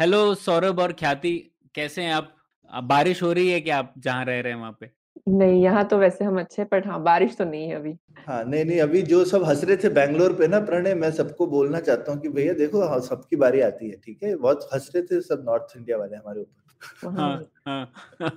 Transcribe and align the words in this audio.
Hello 0.00 0.34
Saurabh 0.34 0.78
और 0.80 0.92
ख्याति 0.92 1.32
कैसे 1.74 2.02
हैं 2.02 2.12
आप? 2.12 2.36
बारिश 2.70 3.22
हो 3.22 3.32
रही 3.32 3.50
है 3.50 3.60
क्या 3.60 3.78
आप 3.78 3.94
जहाँ 3.98 4.24
रह 4.24 4.40
रहे 4.40 4.52
हैं 4.52 4.60
वहाँ 4.60 4.76
पे? 4.80 4.90
नहीं 5.28 5.62
यहाँ 5.62 5.84
तो 5.84 5.98
वैसे 5.98 6.24
हम 6.24 6.38
अच्छे 6.40 6.64
बट 6.64 6.86
हाँ 6.86 7.02
बारिश 7.02 7.36
तो 7.36 7.44
नहीं 7.44 7.68
है 7.68 7.74
अभी। 7.74 7.92
हाँ 8.28 8.44
नहीं 8.44 8.64
नहीं 8.64 8.80
अभी 8.80 9.02
जो 9.02 9.24
सब 9.24 9.44
हंस 9.44 9.64
रहे 9.64 9.76
थे 9.76 9.88
बैंगलोर 9.88 10.32
पे 10.32 10.48
ना 10.48 10.60
प्रणय 10.60 10.94
मैं 10.94 11.10
सबको 11.10 11.46
बोलना 11.46 11.80
चाहता 11.80 12.12
हूँ 12.12 12.20
कि 12.20 12.28
भैया 12.28 12.52
देखो 12.52 12.86
हाँ, 12.88 13.00
सबकी 13.00 13.36
बारी 13.36 13.60
आती 13.60 13.90
है 13.90 13.96
ठीक 13.96 14.22
है? 14.22 14.34
बहुत 14.36 14.68
हंस 14.74 14.90
रहे 14.96 15.02
थे 15.02 15.20
सब 15.20 15.44
नॉर्थ 15.46 15.76
इंडिया 15.76 15.98
वाले 15.98 16.16
हमारे 16.16 16.40
ऊपर। 16.40 17.18
हाँ 17.18 17.44
हाँ 17.66 17.92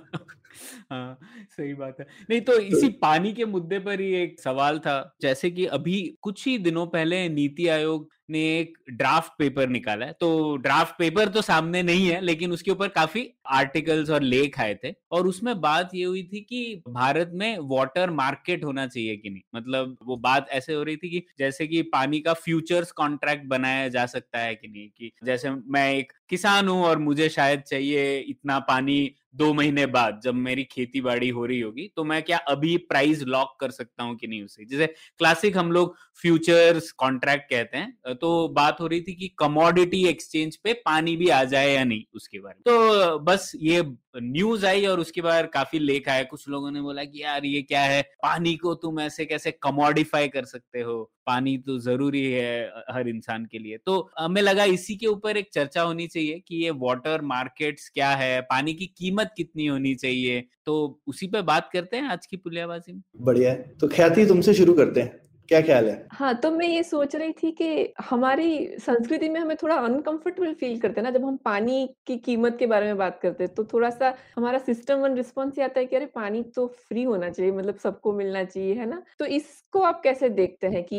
हाँ 0.90 1.18
सही 1.56 1.74
बात 1.74 2.00
है। 2.00 2.06
नहीं 2.30 2.40
तो 2.40 2.58
इसी 2.58 2.88
पानी 2.88 3.32
के 3.32 3.44
मुद्दे 3.44 3.78
पर 3.78 4.00
ही 4.00 4.12
एक 4.14 4.40
सवाल 4.40 4.78
था 4.78 5.14
जैसे 5.22 5.50
कि 5.50 5.66
अभी 5.66 6.18
कुछ 6.22 6.46
ही 6.46 6.58
दिनों 6.58 6.86
पहले 6.86 7.28
नीति 7.28 7.68
आयोग 7.68 8.08
ने 8.28 8.40
एक 8.60 8.76
ड्राफ्ट 8.92 9.32
पेपर 9.38 9.68
निकाला 9.68 10.06
है। 10.06 10.12
तो 10.20 10.56
ड्राफ्ट 10.56 10.94
पेपर 10.98 11.28
तो 11.28 11.42
सामने 11.42 11.82
नहीं 11.82 12.06
है, 12.08 12.20
लेकिन 12.20 12.52
उसके 12.52 12.70
ऊपर 12.70 12.88
काफ़ी 12.88 13.26
आर्टिकल्स 13.52 14.10
और 14.10 14.22
लेख 14.22 14.58
आए 14.60 14.74
थे। 14.84 14.92
और 15.10 15.26
उसमें 15.26 15.60
बात 15.60 15.90
ये 15.94 16.04
हुई 16.04 16.22
थी 16.32 16.40
कि 16.40 16.82
भारत 16.88 17.30
में 17.34 17.58
वाटर 17.70 18.10
मार्केट 18.12 18.64
होना 18.64 18.86
चाहिए 18.86 19.16
कि 19.16 19.30
नहीं? 19.30 19.42
मतलब 19.56 19.96
वो 20.02 20.16
बात 20.18 20.48
ऐसे 20.50 20.74
हो 20.74 20.82
रही 20.82 20.96
थी 20.96 21.10
कि 21.10 21.24
जैसे 21.38 21.66
कि 21.66 21.82
पानी 21.92 22.20
का 22.20 22.32
फ्यूचर्स 22.34 22.92
कॉन्ट्रैक्ट 22.92 23.46
बनाया 23.46 23.88
जा 23.88 24.06
सकता 24.06 24.38
है 24.38 24.54
कि 24.54 24.68
नहीं? 24.68 24.88
कि 24.90 25.12
जैसे 25.24 25.50
मैं 25.50 25.90
एक 25.94 26.12
किसान 26.28 26.68
हूँ 26.68 26.82
और 26.84 26.98
मुझे 26.98 27.28
शायद 27.28 27.60
चाहिए 27.62 28.18
इतना 28.20 28.58
पानी 28.58 29.14
दो 29.34 29.52
महीने 29.54 29.84
बाद 29.86 30.20
जब 30.24 30.34
मेरी 30.34 30.64
खेती 30.64 31.00
बाड़ी 31.00 31.28
हो 31.28 31.44
रही 31.46 31.60
होगी 31.60 31.86
तो 31.96 32.04
मैं 32.04 32.22
क्या 32.22 32.36
अभी 32.48 32.76
प्राइस 32.78 33.22
लॉक 33.24 33.56
कर 33.60 33.70
सकता 33.70 34.02
हूँ 34.02 34.16
कि 34.16 34.26
नहीं 34.26 34.42
उसे? 34.44 34.64
जैसे 34.64 34.86
क्लासिक 35.18 35.56
हम 35.56 35.72
लोग 35.72 35.96
फ्यूचर्स 36.22 36.90
कॉन्ट्रैक्ट 36.94 37.48
कहते 37.50 37.78
हैं 37.78 38.13
तो 38.14 38.48
बात 38.48 38.80
हो 38.80 38.86
रही 38.86 39.00
थी 39.00 39.14
कि 39.14 39.28
कमोडिटी 39.38 40.06
एक्सचेंज 40.06 40.56
पे 40.56 40.72
पानी 40.72 41.16
भी 41.16 41.28
आ 41.28 41.44
जाए 41.44 41.74
या 41.74 41.84
नहीं 41.84 42.02
उसके 42.14 42.38
बारे 42.38 42.54
में। 42.54 42.62
तो 42.66 43.18
बस 43.18 43.52
ये 43.56 43.84
न्यूज़ 44.16 44.66
आई 44.66 44.86
और 44.86 45.00
उसके 45.00 45.20
बाद 45.20 45.48
काफ़ी 45.54 45.78
लेख 45.78 46.08
आए। 46.08 46.24
कुछ 46.24 46.48
लोगों 46.48 46.70
ने 46.70 46.80
बोला 46.80 47.04
कि 47.04 47.22
यार 47.22 47.44
ये 47.44 47.62
क्या 47.62 47.80
है? 47.80 48.02
पानी 48.02 48.56
को 48.56 48.74
तुम 48.74 49.00
ऐसे 49.00 49.24
कैसे 49.24 49.50
कमोडिफाई 49.50 50.28
कर 50.28 50.44
सकते 50.44 50.80
हो? 50.80 51.10
पानी 51.26 51.58
तो 51.58 51.78
ज़रूरी 51.78 52.24
है 52.32 52.72
हर 52.90 53.08
इंसान 53.08 53.44
के 53.44 53.58
लिए। 53.58 53.78
तो 53.86 54.10
हमें 54.18 54.42
लगा 54.42 54.64
इसी 54.64 54.96
के 54.96 55.06
ऊपर 55.06 55.36
एक 55.36 55.48
चर्चा 55.54 55.82
होनी 55.82 56.06
चाहिए 56.06 56.42
कि 56.48 56.56
ये 56.56 56.70
वाटर 56.70 57.22
मार्केट्स 57.22 57.88
क्या 57.88 58.10
है? 58.10 58.40
पानी 58.40 58.74
की 58.74 58.86
कीमत 58.86 59.30
कितनी 59.36 59.66
होनी 59.66 59.94
चाहिए? 59.94 60.44
तो 60.66 61.00
उसी 61.06 61.26
पे 61.26 61.42
बात 61.42 61.70
करते 61.72 61.96
हैं 61.96 62.04
आज 62.04 62.26
की 62.26 62.36
पुलियाबाजी 62.36 62.92
में। 62.92 63.02
बढ़िया 63.16 63.54
तो 63.54 63.88
ख्याति 63.88 64.26
तुमसे 64.26 64.54
शुरू 64.54 64.74
करते 64.74 65.00
हैं। 65.00 65.23
क्या 65.48 65.60
ख्याल 65.60 65.88
है? 65.88 66.06
हाँ 66.10 66.34
तो 66.34 66.50
मैं 66.50 66.66
ये 66.66 66.82
सोच 66.82 67.14
रही 67.16 67.32
थी 67.32 67.50
कि 67.52 67.92
हमारी 68.00 68.76
संस्कृति 68.80 69.28
में 69.28 69.40
हमें 69.40 69.56
थोड़ा 69.62 69.74
अनकंफर्टेबल 69.76 70.52
फील 70.54 70.78
करते 70.80 71.00
हैं 71.00 71.04
ना, 71.04 71.10
जब 71.10 71.24
हम 71.24 71.36
पानी 71.36 71.86
की 72.06 72.16
कीमत 72.18 72.56
के 72.58 72.66
बारे 72.66 72.86
में 72.86 72.96
बात 72.96 73.18
करते 73.22 73.44
हैं 73.44 73.54
तो 73.54 73.64
थोड़ा 73.64 73.90
सा 73.90 74.14
हमारा 74.36 74.58
सिस्टम 74.60 74.98
वन 74.98 75.16
रिस्पॉन्स 75.16 75.58
आता 75.58 75.80
है 75.80 75.86
कि 75.86 75.96
अरे, 75.96 76.06
पानी 76.06 76.42
तो 76.54 76.66
फ्री 76.80 77.02
होना 77.02 77.30
चाहिए 77.30 77.52
मतलब 77.52 77.76
सबको 77.78 78.12
मिलना 78.12 78.44
चाहिए, 78.44 78.74
है 78.74 78.86
ना? 78.86 79.02
तो 79.18 79.24
इसको 79.26 79.80
आप 79.82 80.00
कैसे 80.02 80.28
देखते 80.30 80.66
हैं 80.66 80.82
कि 80.84 80.96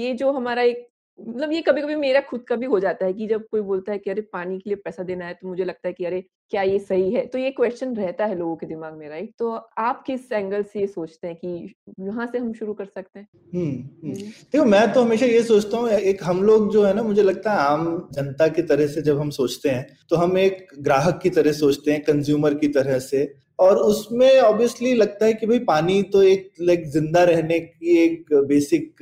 ये 0.00 0.12
जो 0.14 0.32
हमारा 0.32 0.62
एक 0.62 0.88
मतलब 1.18 1.52
ये 1.52 1.60
कभी-कभी 1.60 1.94
मेरा 1.94 2.20
खुद 2.20 2.44
का 2.48 2.56
भी 2.56 2.66
हो 2.66 2.78
जाता 2.80 3.06
है 3.06 3.12
कि 3.12 3.26
जब 3.26 3.42
कोई 3.50 3.60
बोलता 3.60 3.92
है 3.92 3.98
कि 3.98 4.10
अरे 4.10 4.20
पानी 4.22 4.58
के 4.58 4.70
लिए 4.70 4.76
पैसा 4.76 5.02
देना 5.02 5.24
है 5.24 5.34
तो 5.34 5.48
मुझे 5.48 5.64
लगता 5.64 5.88
है 5.88 5.92
कि 5.92 6.04
अरे 6.04 6.20
क्या 6.50 6.62
ये 6.62 6.78
सही 6.78 7.12
है? 7.12 7.24
तो 7.26 7.38
ये 7.38 7.50
क्वेश्चन 7.50 7.94
रहता 7.96 8.26
है 8.26 8.38
लोगों 8.38 8.56
के 8.56 8.66
दिमाग 8.66 8.94
में 8.94 9.08
राइट? 9.08 9.30
तो 9.38 9.50
आप 9.78 10.02
किस 10.06 10.32
एंगल 10.32 10.62
से 10.62 10.80
ये 10.80 10.86
सोचते 10.86 11.26
हैं 11.26 11.36
कि 11.36 11.74
यहाँ 12.00 12.26
से 12.26 12.38
हम 12.38 12.52
शुरू 12.52 12.74
कर 12.74 12.84
सकते 12.84 13.18
हैं? 13.18 13.26
हम्म 13.54 13.70
हम्म। 13.70 14.08
हुँ। 14.08 14.14
देखो 14.52 14.64
मैं 14.64 14.92
तो 14.92 15.02
हमेशा 15.02 15.26
ये 15.26 15.42
सोचता 15.42 15.78
हूँ 15.78 15.88
एक 15.90 16.24
हम 16.24 16.42
लोग 16.42 16.72
जो 16.72 16.84
है 16.84 16.94
ना 16.94 17.02
मुझे 17.02 17.22
लगता 17.22 17.52
है 17.52 17.58
आम 17.58 18.08
जनता 18.12 18.48
की 18.48 18.62
तरह 18.62 18.86
से 18.86 19.02
जब 19.02 19.20
हम 19.20 19.30
सोचते 19.30 19.68
हैं 19.68 19.86
तो 20.10 20.16
हम 20.16 20.38
एक 20.38 20.66
ग्राहक 20.78 21.20
की 21.22 21.30
तरह 21.30 21.52
सोचते 21.52 21.92
हैं 21.92 22.02
कंज्यूमर 22.04 22.54
की 22.54 22.68
तरह 22.68 22.98
से 22.98 23.24
और 23.62 23.76
उसमें 23.78 24.38
ऑब्वियसली 24.40 24.92
लगता 24.94 25.26
है 25.26 25.34
कि 25.34 25.46
भाई 25.46 25.58
पानी 25.66 26.02
तो 26.12 26.22
एक 26.22 26.50
लाइक 26.60 26.86
ज़िंदा 26.90 27.22
रहने 27.24 27.58
की 27.60 27.96
एक 27.98 28.32
बेसिक 28.48 28.94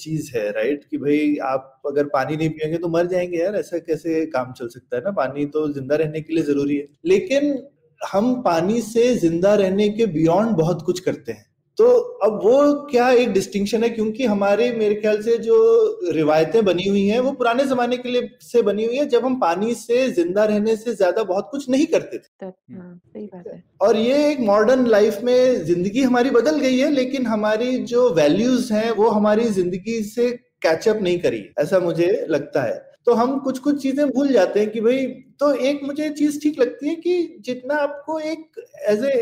चीज़ 0.00 0.30
है 0.36 0.50
राइट 0.52 0.84
कि 0.90 0.98
भाई 0.98 1.36
आप 1.44 1.82
अगर 1.86 2.04
पानी 2.08 2.36
नहीं 2.36 2.48
पियेंगे 2.50 2.78
तो 2.78 2.88
मर 2.88 3.06
जाएँगे 3.06 3.38
यार, 3.38 3.54
ऐसा 3.56 3.78
कैसे 3.80 4.24
काम 4.26 4.52
चल 4.52 4.68
सकता 4.68 4.96
है 4.96 5.02
ना? 5.04 5.10
पानी 5.12 5.46
तो 5.48 5.68
ज़िंदा 5.74 5.96
रहने 5.96 6.20
के 6.20 6.34
लिए 6.34 6.44
ज़रूरी 6.44 6.76
है। 6.76 6.86
लेकिन 7.06 7.58
हम 8.00 8.34
पानी 8.42 8.80
से 8.82 9.14
ज़िंदा 9.16 9.54
रहने 9.56 9.88
के 9.90 10.06
बियॉन्ड 10.08 10.56
बहुत 10.56 10.82
कुछ 10.86 11.00
करते 11.00 11.32
हैं। 11.32 11.44
तो 11.78 11.86
अब 12.24 12.40
वो 12.44 12.72
क्या 12.86 13.08
एक 13.12 13.32
डिस्टिंक्शन 13.32 13.82
है? 13.84 13.88
क्योंकि 13.90 14.24
हमारे 14.26 14.70
मेरे 14.72 14.94
ख्याल 14.94 15.20
से 15.22 15.36
जो 15.38 15.56
रिवायतें 16.12 16.64
बनी 16.64 16.88
हुई 16.88 17.06
हैं 17.06 17.20
वो 17.20 17.32
पुराने 17.32 17.64
जमाने 17.66 17.96
के 17.96 18.08
लिए 18.08 18.28
से 18.42 18.62
बनी 18.62 18.84
हुई 18.86 18.96
है 18.96 19.06
जब 19.08 19.24
हम 19.24 19.38
पानी 19.40 19.74
से 19.76 20.08
ज़िंदा 20.10 20.44
रहने 20.44 20.76
से 20.76 20.94
ज़्यादा 20.94 21.22
बहुत 21.24 21.48
कुछ 21.50 21.68
नहीं 21.70 21.86
करते 21.86 22.18
थे। 22.18 22.46
हाँ, 22.46 23.00
सही 23.06 23.24
बात 23.26 23.46
है। 23.46 23.62
और 23.80 23.96
ये 23.96 24.30
एक 24.30 24.40
मॉडर्न 24.42 24.86
लाइफ 24.86 25.20
में 25.22 25.64
ज़िंदगी 25.64 26.02
हमारी 26.02 26.30
बदल 26.30 26.58
गई 26.60 26.78
है 26.78 26.90
लेकिन 26.90 27.26
हमारी 27.26 27.76
जो 27.86 28.08
वैल्यूज़ 28.14 28.72
हैं 28.72 28.90
वो 28.92 29.08
हमारी 29.10 29.44
ज़िंदगी 29.50 30.02
से 30.04 30.30
कैचअप 30.62 31.02
नहीं 31.02 31.18
करी। 31.20 31.44
ऐसा 31.58 31.78
मुझे 31.80 32.26
लगता 32.30 32.62
है। 32.62 32.78
तो 33.06 33.14
हम 33.14 33.38
कुछ 33.40 33.58
कुछ 33.58 33.82
चीज़ें 33.82 34.08
भूल 34.08 34.32
जाते 34.32 34.60
हैं 34.60 34.70
कि 34.70 34.80
भाई 34.80 35.06
तो 35.40 35.52
एक 35.54 35.80
मुझे 35.82 36.08
चीज़ 36.10 36.40
ठीक 36.40 36.58
लगती 36.60 36.88
है 36.88 36.94
कि 36.96 37.36
जितना 37.40 37.74
आपको 37.74 38.18
एक 38.20 38.64
एज 38.88 39.04
ए 39.04 39.12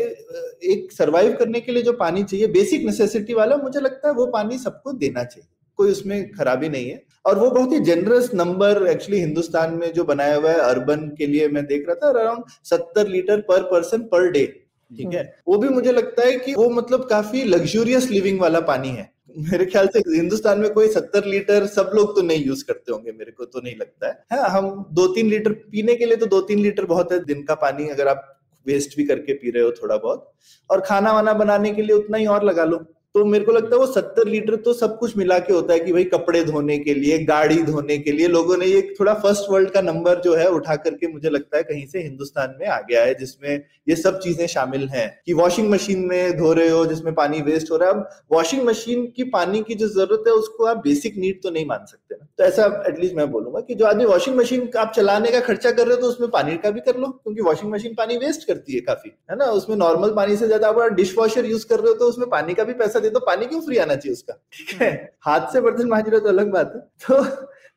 एक 0.63 0.91
सरवाइव 0.91 1.35
करने 1.39 1.59
के 1.59 1.71
लिए 1.71 1.83
जो 1.83 1.93
पानी 1.93 2.23
चाहिए 2.23 2.47
बेसिक 2.47 2.85
नेसेसिटी 2.85 3.33
वाला 3.33 3.57
मुझे 3.57 3.79
लगता 3.79 4.07
है 4.07 4.13
वो 4.13 4.25
पानी 4.25 4.57
सबको 4.57 4.91
देना 4.93 5.23
चाहिए। 5.23 5.47
कोई 5.79 5.91
उसमें 5.91 6.31
खराबी 6.31 6.69
नहीं 6.69 6.89
है। 6.89 7.01
और 7.25 7.39
वो 7.39 7.49
बहुत 7.49 7.71
ही 7.73 7.79
जेनरस 7.79 8.29
नंबर 8.33 8.85
एक्चुअली 8.87 9.19
हिंदुस्तान 9.19 9.73
में 9.73 9.91
जो 9.93 10.03
बनाया 10.03 10.35
हुआ 10.35 10.51
है 10.51 10.59
अर्बन 10.59 11.07
के 11.17 11.27
लिए 11.27 11.47
मैं 11.47 11.65
देख 11.65 11.85
रहा 11.87 11.95
था 11.95 12.19
अराउंड 12.19 12.43
सत्तर 12.63 13.07
लीटर 13.07 13.41
पर 13.41 13.61
पर्सन 13.63 14.01
पर 14.03 14.29
डे 14.31 14.45
ठीक 14.91 15.13
है? 15.13 15.23
वो 15.47 15.57
भी 15.57 15.69
मुझे 15.69 15.91
लगता 15.91 16.25
है 16.25 16.37
कि 16.37 16.53
वो 16.53 16.69
मतलब 16.69 17.07
काफ़ी 17.09 17.43
लग्जूरियस 17.43 18.09
लिविंग 18.09 18.39
वाला 18.41 18.59
पानी 18.59 18.89
है। 18.89 19.09
मेरे 19.41 19.65
ख्याल 19.65 19.87
से 19.87 19.99
हिंदुस्तान 20.07 20.59
में 20.59 20.69
कोई 20.73 20.87
सत्तर 20.89 21.25
लीटर 21.25 21.65
सब 21.67 21.91
लोग 21.95 22.15
तो 22.15 22.21
नहीं 22.21 22.45
यूज़ 22.45 22.63
करते 22.65 22.91
होंगे, 22.91 23.11
मेरे 23.11 23.31
को 23.31 23.45
तो 23.45 23.61
नहीं 23.61 23.75
लगता 23.75 24.07
है। 24.07 24.13
हाँ 24.33 24.49
हम 24.51 24.85
दो 24.93 25.07
तीन 25.15 25.29
लीटर 25.29 25.51
पीने 25.71 25.95
के 25.95 26.05
लिए 26.05 26.15
तो 26.17 26.25
दो 26.27 26.41
तीन 26.41 26.59
लीटर 26.59 26.85
बहुत 26.85 27.11
है, 27.11 27.23
दिन 27.25 27.43
का 27.43 27.55
पानी 27.55 27.87
अगर 27.89 28.07
आप 28.07 28.35
वेस्ट 28.65 28.95
भी 28.97 29.03
करके 29.05 29.33
पी 29.33 29.51
रहे 29.51 29.63
हो 29.63 29.71
थोड़ा 29.73 29.97
बहुत। 29.97 30.31
और 30.69 30.81
खाना 30.81 31.11
वाना 31.13 31.33
बनाने 31.33 31.73
के 31.73 31.81
लिए 31.81 31.95
उतना 31.95 32.17
ही 32.17 32.25
और 32.27 32.43
लगा 32.43 32.63
लो। 32.65 32.77
तो 33.19 33.23
मेरे 33.25 33.45
को 33.45 33.51
लगता 33.51 33.75
है 33.75 33.79
वो 33.79 33.85
सत्तर 33.87 34.27
लीटर 34.27 34.55
तो 34.57 34.73
सब 34.73 34.97
कुछ 34.99 35.15
मिला 35.17 35.37
के 35.39 35.53
होता 35.53 35.73
है 35.73 35.79
कि 35.79 35.93
भाई 35.93 36.03
कपड़े 36.05 36.43
धोने 36.43 36.77
के 36.79 36.93
लिए, 36.93 37.17
गाड़ी 37.25 37.61
धोने 37.63 37.97
के 37.97 38.11
लिए। 38.11 38.27
लोगों 38.27 38.57
ने 38.57 38.65
ये 38.65 38.81
थोड़ा 38.99 39.13
फ़र्स्ट 39.15 39.49
वर्ल्ड 39.51 39.69
का 39.71 39.81
नंबर 39.81 40.21
जो 40.21 40.35
है 40.35 40.47
उठा 40.51 40.75
करके 40.77 41.07
मुझे 41.07 41.29
लगता 41.29 41.57
है 41.57 41.63
कहीं 41.63 41.85
से 41.87 42.01
हिंदुस्तान 42.01 42.55
में 42.59 42.67
आ 42.67 42.79
गया 42.81 43.03
है, 43.03 43.13
जिसमें 43.15 43.63
ये 43.87 43.95
सब 43.95 44.19
चीज़ें 44.19 44.45
शामिल 44.47 44.87
हैं 44.89 45.09
कि 45.25 45.33
वॉशिंग 45.33 45.69
मशीन 45.71 46.05
में 46.07 46.37
धो 46.37 46.53
रहे 46.53 46.69
हो, 46.69 46.85
जिसमें 46.85 47.13
पानी 47.15 47.41
वेस्ट 47.41 47.71
हो 47.71 47.77
रहा 47.77 47.89
है। 47.89 47.95
अब 47.95 48.09
वॉशिंग 48.31 48.63
मशीन 48.65 49.05
की 49.15 49.23
पानी 49.31 49.61
की 49.63 49.75
जो 49.75 49.87
ज़रूरत 49.89 50.23
है, 50.27 50.33
उसको 50.35 50.65
आप 50.65 50.77
बेसिक 50.83 51.17
नीड 51.17 51.41
तो 51.43 51.49
नहीं 51.49 51.65
मान 51.65 51.85
सकते 51.85 52.15
ना। 52.15 52.27
तो 52.37 52.43
ऐसा 52.43 52.65
एटलीस्ट 52.89 53.15
मैं 53.15 53.29
बोलूँगा 53.31 53.59
कि 53.61 53.75
जो 53.75 53.85
आदमी 53.85 54.05
वॉशिंग 54.05 54.37
मशीन 54.37 54.69
आप 54.77 54.93
चलाने 54.95 55.31
का 55.31 55.39
खर्चा 55.41 55.71
कर 55.71 55.87
रहे 55.87 55.95
हो 55.95 56.01
तो 56.01 56.07
उसमें 56.07 56.29
पानी 56.31 56.55
का 56.57 56.71
भी 56.71 56.79
कर 56.81 56.97
लो, 56.97 57.07
क्योंकि 57.07 57.41
वॉशिंग 57.41 57.71
मशीन 57.71 57.93
पानी 57.95 58.17
वेस्ट 58.19 58.47
करती 58.47 58.73
है 58.73 58.81
काफ़ी, 58.81 59.11
है 59.31 59.37
ना? 59.37 59.45
उसमें 59.51 59.75
नॉर्मल 59.77 60.13
पानी 60.15 60.37
से 60.37 60.47
ज़्यादा 60.47 60.67
आप 60.69 60.93
डिश 60.93 61.17
वॉशर 61.17 61.45
यूज़ 61.45 61.67
कर 61.67 61.79
रहे 61.79 61.87
हो 61.87 61.93
तो 61.95 62.05
उसमें 62.05 62.29
पानी 62.29 62.53
का 62.53 62.63
भी 62.63 62.73
पैसा 62.75 62.99
दे 63.09 63.13
दो 63.13 63.19
पानी 63.25 63.45
क्यों 63.45 63.61
फ्री 63.61 63.77
आना 63.77 63.95
चाहिए 63.95 64.13
उसका? 64.13 64.33
ठीक 64.53 64.81
है? 64.81 65.17
हाथ 65.21 65.53
से 65.53 65.61
बर्तन 65.61 65.87
मांज 65.87 66.09
रहे 66.09 66.19
तो 66.19 66.29
अलग 66.29 66.51
बात 66.51 66.73
है। 66.75 66.81
तो 66.81 67.23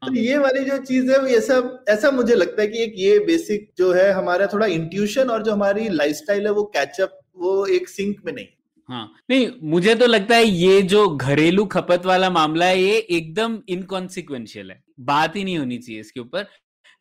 तो 0.06 0.14
ये 0.14 0.38
वाली 0.38 0.64
जो 0.64 0.76
चीज़ 0.78 1.10
है 1.10 1.18
वो 1.18 1.26
ऐसा 1.26 1.84
ऐसा 1.88 2.10
मुझे 2.10 2.34
लगता 2.34 2.62
है 2.62 2.68
कि 2.68 2.82
एक 2.82 2.94
ये 2.96 3.18
बेसिक 3.18 3.70
जो 3.78 3.92
है 3.92 4.10
हमारा 4.12 4.46
थोड़ा 4.46 4.66
इंट्यूशन 4.66 5.28
और 5.30 5.42
जो 5.42 5.52
हमारी 5.52 5.88
लाइफस्टाइल 5.88 6.46
है 6.46 6.52
वो 6.52 6.64
कैचअप 6.64 7.20
वो 7.36 7.66
एक 7.66 7.88
सिंक 7.88 8.16
में 8.26 8.32
नहीं 8.32 8.46
हाँ। 8.88 9.12
नहीं 9.30 9.50
मुझे 9.62 9.94
तो 9.94 10.06
लगता 10.06 10.36
है 10.36 10.44
ये 10.44 10.82
जो 10.82 11.08
घरेलू 11.08 11.64
खपत 11.64 12.06
वाला 12.06 12.30
मामला 12.30 12.66
है 12.66 12.80
ये 12.80 12.96
एकदम 13.10 13.58
इनकॉन्सिक्वेंशियल 13.68 14.70
है। 14.70 14.82
बात 15.00 15.36
ही 15.36 15.44
नहीं 15.44 15.58
होनी 15.58 15.78
चाहिए 15.78 16.00
इसके 16.00 16.20
ऊपर। 16.20 16.46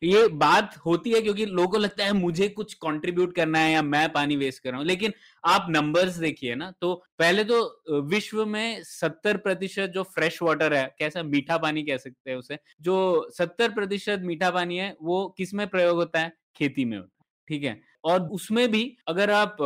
ये 0.02 0.26
बात 0.28 0.76
होती 0.86 1.10
है 1.10 1.20
क्योंकि 1.20 1.44
लोगों 1.46 1.68
को 1.68 1.78
लगता 1.78 2.04
है 2.04 2.12
मुझे 2.12 2.48
कुछ 2.48 2.74
कंट्रीब्यूट 2.74 3.34
करना 3.34 3.58
है 3.58 3.72
या 3.72 3.82
मैं 3.82 4.08
पानी 4.12 4.36
वेस्ट 4.36 4.62
कर 4.62 4.70
रहा 4.70 4.78
हूँ। 4.78 4.86
लेकिन 4.86 5.12
आप 5.44 5.66
नंबर्स 5.70 6.16
देखिए 6.16 6.54
ना 6.54 6.70
तो 6.80 6.94
पहले 7.18 7.44
तो 7.44 8.00
विश्व 8.08 8.44
में 8.46 8.82
सत्तर 8.82 9.36
प्रतिशत 9.36 9.92
जो 9.94 10.02
फ्रेश 10.02 10.42
वाटर 10.42 10.74
है, 10.74 10.84
कैसा 10.98 11.22
मीठा 11.22 11.58
पानी 11.58 11.82
कह 11.82 11.96
सकते 11.96 12.30
हैं 12.30 12.36
उसे, 12.38 12.58
जो 12.80 13.30
सत्तर 13.30 13.70
प्रतिशत 13.70 14.20
मीठा 14.22 14.50
पानी 14.50 14.78
है, 14.78 14.94
वो 15.02 15.28
किसमें 15.38 15.66
प्रयोग 15.66 15.96
होता 15.96 16.20
है? 16.20 16.32
खेती 16.56 16.84
में 16.84 16.96
होता 16.98 17.16
है। 17.20 17.30
ठीक 17.48 17.64
है? 17.64 17.80
और 18.04 18.22
उसमें 18.30 18.70
भी 18.70 18.82
अगर 19.08 19.30
आप 19.30 19.56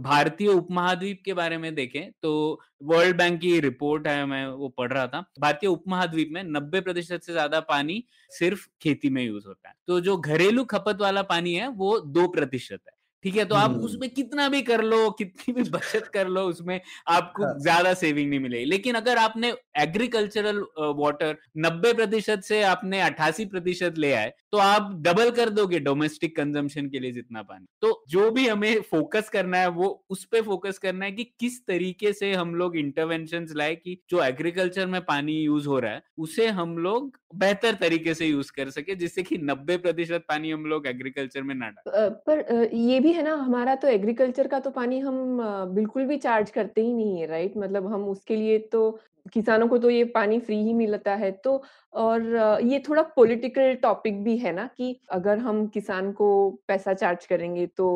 भारतीय 0.00 0.48
उपमहाद्वीप 0.48 1.22
के 1.24 1.34
बारे 1.34 1.58
में 1.58 1.74
देखें 1.74 2.10
तो 2.22 2.60
वर्ल्ड 2.82 3.16
बैंक 3.16 3.40
की 3.40 3.58
रिपोर्ट 3.60 4.06
है, 4.06 4.24
मैं 4.26 4.46
वो 4.46 4.68
पढ़ 4.68 4.92
रहा 4.92 5.06
था, 5.06 5.24
भारतीय 5.40 5.70
उपमहाद्वीप 5.70 6.30
में 6.32 6.42
90 6.44 6.80
प्रतिशत 6.80 7.22
से 7.22 7.32
ज़्यादा 7.32 7.60
पानी 7.62 8.02
सिर्फ़ 8.32 8.66
खेती 8.82 9.10
में 9.10 9.22
यूज़ 9.24 9.46
होता 9.48 9.68
है। 9.68 9.74
तो 9.86 10.00
जो 10.00 10.16
घरेलू 10.18 10.64
खपत 10.66 10.98
वाला 11.00 11.22
पानी 11.24 11.54
है, 11.54 11.68
वो 11.68 11.98
दो 12.00 12.26
प्रतिशत 12.28 12.80
है। 12.86 12.96
ठीक 13.24 13.36
है 13.36 13.44
तो 13.44 13.54
आप 13.54 13.70
हम्म। 13.70 13.84
उसमें 13.84 14.08
कितना 14.10 14.48
भी 14.48 14.60
कर 14.62 14.82
लो 14.84 14.98
कितनी 15.12 15.52
भी 15.54 15.62
बचत 15.70 16.10
कर 16.14 16.28
लो 16.28 16.42
उसमें 16.48 16.80
आपको 17.08 17.44
हाँ। 17.44 17.58
ज़्यादा 17.58 17.94
सेविंग 17.96 18.28
नहीं 18.30 18.40
मिलेगी 18.40 18.64
लेकिन 18.66 18.94
अगर 18.94 19.18
आपने 19.18 19.52
एग्रीकल्चरल 19.78 20.60
वाटर 20.96 21.36
नब्बे 21.58 21.92
प्रतिशत 21.92 22.42
से 22.42 22.62
आपने 22.64 23.00
अट्ठासी 23.00 23.44
प्रतिशत 23.46 23.98
ले 23.98 24.12
आए 24.12 24.32
तो 24.52 24.58
आप 24.58 24.92
डबल 25.02 25.30
कर 25.30 25.50
दोगे 25.50 25.78
डोमेस्टिक 25.80 26.36
कंजम्पशन 26.36 26.88
के 26.88 26.98
लिए 26.98 27.12
जितना 27.12 27.42
पानी 27.42 27.66
तो 27.82 27.92
जो 28.08 28.30
भी 28.30 28.46
हमें 28.46 28.80
फोकस 28.90 29.28
करना 29.28 29.58
है 29.58 29.68
वो 29.72 29.88
उस 30.10 30.24
पर 30.24 30.42
फोकस 30.42 30.78
करना 30.78 31.04
है 31.04 31.12
कि 31.12 31.24
किस 31.40 31.60
तरीके 31.66 32.12
से 32.12 32.32
हम 32.34 32.54
लोग 32.54 32.76
इंटरवेंशन 32.76 33.46
लाए 33.52 33.74
कि 33.76 33.98
जो 34.10 34.22
एग्रीकल्चर 34.24 34.86
में 34.86 35.00
पानी 35.04 35.32
यूज़ 35.34 35.66
हो 35.66 35.78
रहा 35.78 35.92
है 35.92 36.02
उसे 36.18 36.46
हम 36.52 36.76
लोग 36.78 37.18
बेहतर 37.34 37.74
तरीके 37.74 38.14
से 38.14 38.26
यूज़ 38.26 38.50
कर 38.52 38.70
सके 38.70 38.94
जिससे 38.94 39.22
कि 39.22 39.38
नब्बे 39.40 39.76
प्रतिशत 39.78 40.24
पानी 40.28 40.50
हम 40.50 40.64
लोग 40.66 40.86
एग्रीकल्चर 40.86 41.42
में 41.42 41.54
ना 41.54 41.68
डाल 41.70 42.08
पर 42.26 42.68
ये 42.74 43.00
भी 43.00 43.07
है 43.10 43.22
ना, 43.22 43.34
हमारा 43.36 43.74
तो 43.76 43.88
एग्रीकल्चर 43.88 44.46
का 44.48 44.58
तो 44.60 44.70
पानी 44.70 44.98
हम 45.00 45.38
बिल्कुल 45.74 46.04
भी 46.06 46.16
चार्ज 46.18 46.50
करते 46.50 46.80
ही 46.80 46.92
नहीं 46.94 47.20
है, 47.20 47.26
राइट? 47.26 47.56
मतलब 47.56 47.86
हम 47.86 48.08
उसके 48.08 48.36
लिए 48.36 48.58
तो 48.68 48.90
किसानों 49.32 49.68
को 49.68 49.78
तो 49.78 49.90
ये 49.90 50.04
पानी 50.10 50.38
फ्री 50.40 50.56
ही 50.58 50.72
मिलता 50.74 51.14
है। 51.16 51.30
तो 51.34 51.62
और 51.94 52.22
ये 52.64 52.78
थोड़ा 52.88 53.02
पॉलिटिकल 53.16 53.74
टॉपिक 53.82 54.22
भी 54.24 54.36
है 54.38 54.52
ना 54.52 54.66
कि 54.76 54.98
अगर 55.12 55.38
हम 55.40 55.66
किसान 55.68 56.12
को 56.12 56.28
पैसा 56.68 56.94
चार्ज 56.94 57.26
करेंगे 57.26 57.66
तो 57.68 57.88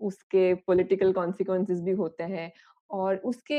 उसके 0.00 0.52
पॉलिटिकल 0.66 1.12
कॉन्सिक्वेंसेस 1.12 1.80
भी 1.80 1.92
होते 1.94 2.24
हैं 2.26 2.50
और 2.90 3.16
उसके 3.24 3.58